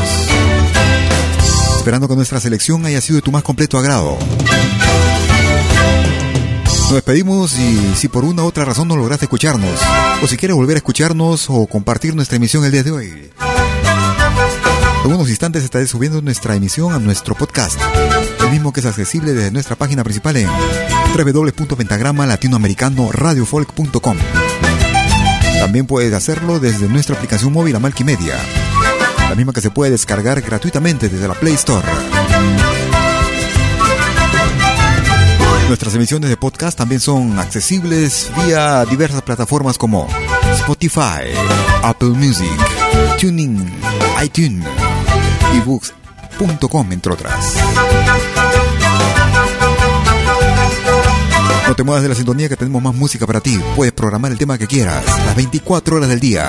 Esperando 1.77 2.07
que 2.07 2.15
nuestra 2.15 2.39
selección 2.39 2.87
haya 2.87 3.01
sido 3.01 3.17
de 3.17 3.21
tu 3.21 3.31
más 3.31 3.43
completo 3.43 3.77
agrado. 3.77 4.17
Nos 6.83 6.95
despedimos 6.95 7.57
y 7.57 7.95
si 7.95 8.07
por 8.07 8.23
una 8.23 8.43
u 8.43 8.45
otra 8.45 8.65
razón 8.65 8.87
no 8.87 8.95
lograste 8.95 9.25
escucharnos, 9.25 9.79
o 10.21 10.27
si 10.27 10.37
quieres 10.37 10.55
volver 10.55 10.75
a 10.75 10.77
escucharnos 10.77 11.49
o 11.49 11.65
compartir 11.65 12.13
nuestra 12.13 12.35
emisión 12.35 12.65
el 12.65 12.71
día 12.71 12.83
de 12.83 12.91
hoy, 12.91 13.31
en 15.05 15.11
unos 15.11 15.29
instantes 15.29 15.63
estaré 15.63 15.87
subiendo 15.87 16.21
nuestra 16.21 16.55
emisión 16.55 16.93
a 16.93 16.99
nuestro 16.99 17.35
podcast, 17.35 17.79
el 18.41 18.51
mismo 18.51 18.71
que 18.73 18.81
es 18.81 18.85
accesible 18.85 19.33
desde 19.33 19.49
nuestra 19.49 19.75
página 19.75 20.03
principal 20.03 20.37
en 20.37 20.47
www.pentagrama 21.15 22.27
latinoamericano 22.27 23.11
radiofolk.com. 23.11 24.17
También 25.59 25.87
puedes 25.87 26.13
hacerlo 26.13 26.59
desde 26.59 26.89
nuestra 26.89 27.15
aplicación 27.15 27.53
móvil 27.53 27.75
Amalquimedia, 27.75 28.35
la 29.29 29.35
misma 29.35 29.53
que 29.53 29.61
se 29.61 29.71
puede 29.71 29.91
descargar 29.91 30.41
gratuitamente 30.41 31.09
desde 31.09 31.27
la 31.27 31.33
Play 31.33 31.53
Store. 31.55 31.87
Nuestras 35.67 35.95
emisiones 35.95 36.29
de 36.29 36.37
podcast 36.37 36.77
también 36.77 37.01
son 37.01 37.39
accesibles 37.39 38.29
vía 38.45 38.85
diversas 38.85 39.21
plataformas 39.21 39.77
como 39.77 40.07
Spotify, 40.53 41.33
Apple 41.81 42.09
Music, 42.09 42.47
Tuning, 43.19 43.71
iTunes, 44.23 44.65
ebooks.com, 45.55 46.91
entre 46.91 47.13
otras. 47.13 47.55
No 51.67 51.75
te 51.75 51.83
muevas 51.83 52.03
de 52.03 52.09
la 52.09 52.15
sintonía 52.15 52.49
que 52.49 52.57
tenemos 52.57 52.81
más 52.83 52.93
música 52.93 53.25
para 53.25 53.39
ti. 53.39 53.59
Puedes 53.75 53.93
programar 53.93 54.31
el 54.31 54.37
tema 54.37 54.57
que 54.57 54.67
quieras, 54.67 55.03
las 55.25 55.35
24 55.35 55.95
horas 55.95 56.09
del 56.09 56.19
día. 56.19 56.47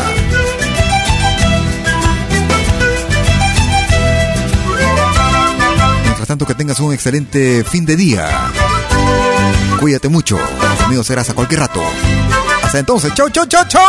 Mientras 6.03 6.29
tanto 6.29 6.47
que 6.47 6.55
tengas 6.55 6.81
un 6.81 6.93
excelente 6.93 7.65
fin 7.65 7.87
de 7.87 7.97
día. 7.97 8.53
Cuídate 9.85 10.09
mucho. 10.09 10.39
Conmigo 10.81 11.05
serás 11.05 11.29
a 11.29 11.35
cualquier 11.35 11.61
rato. 11.61 11.79
Hasta 12.63 12.79
entonces. 12.79 13.13
Chau, 13.13 13.29
chau, 13.29 13.45
chau, 13.45 13.69
chau. 13.69 13.83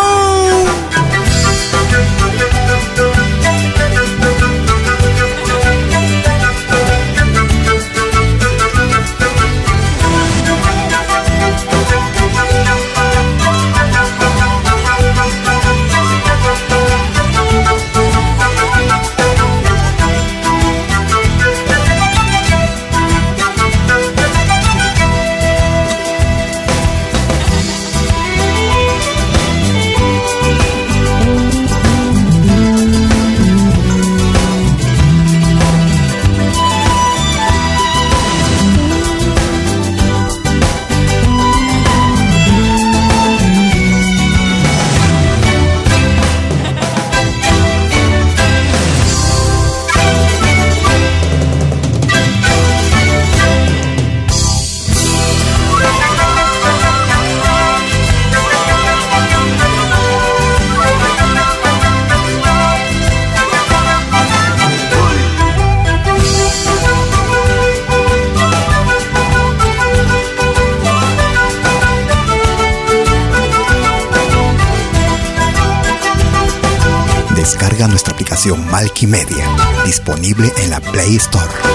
Descarga 77.66 77.88
nuestra 77.88 78.14
aplicación 78.14 78.64
Malkimedia, 78.70 79.50
disponible 79.86 80.54
en 80.58 80.70
la 80.70 80.80
Play 80.80 81.16
Store. 81.16 81.75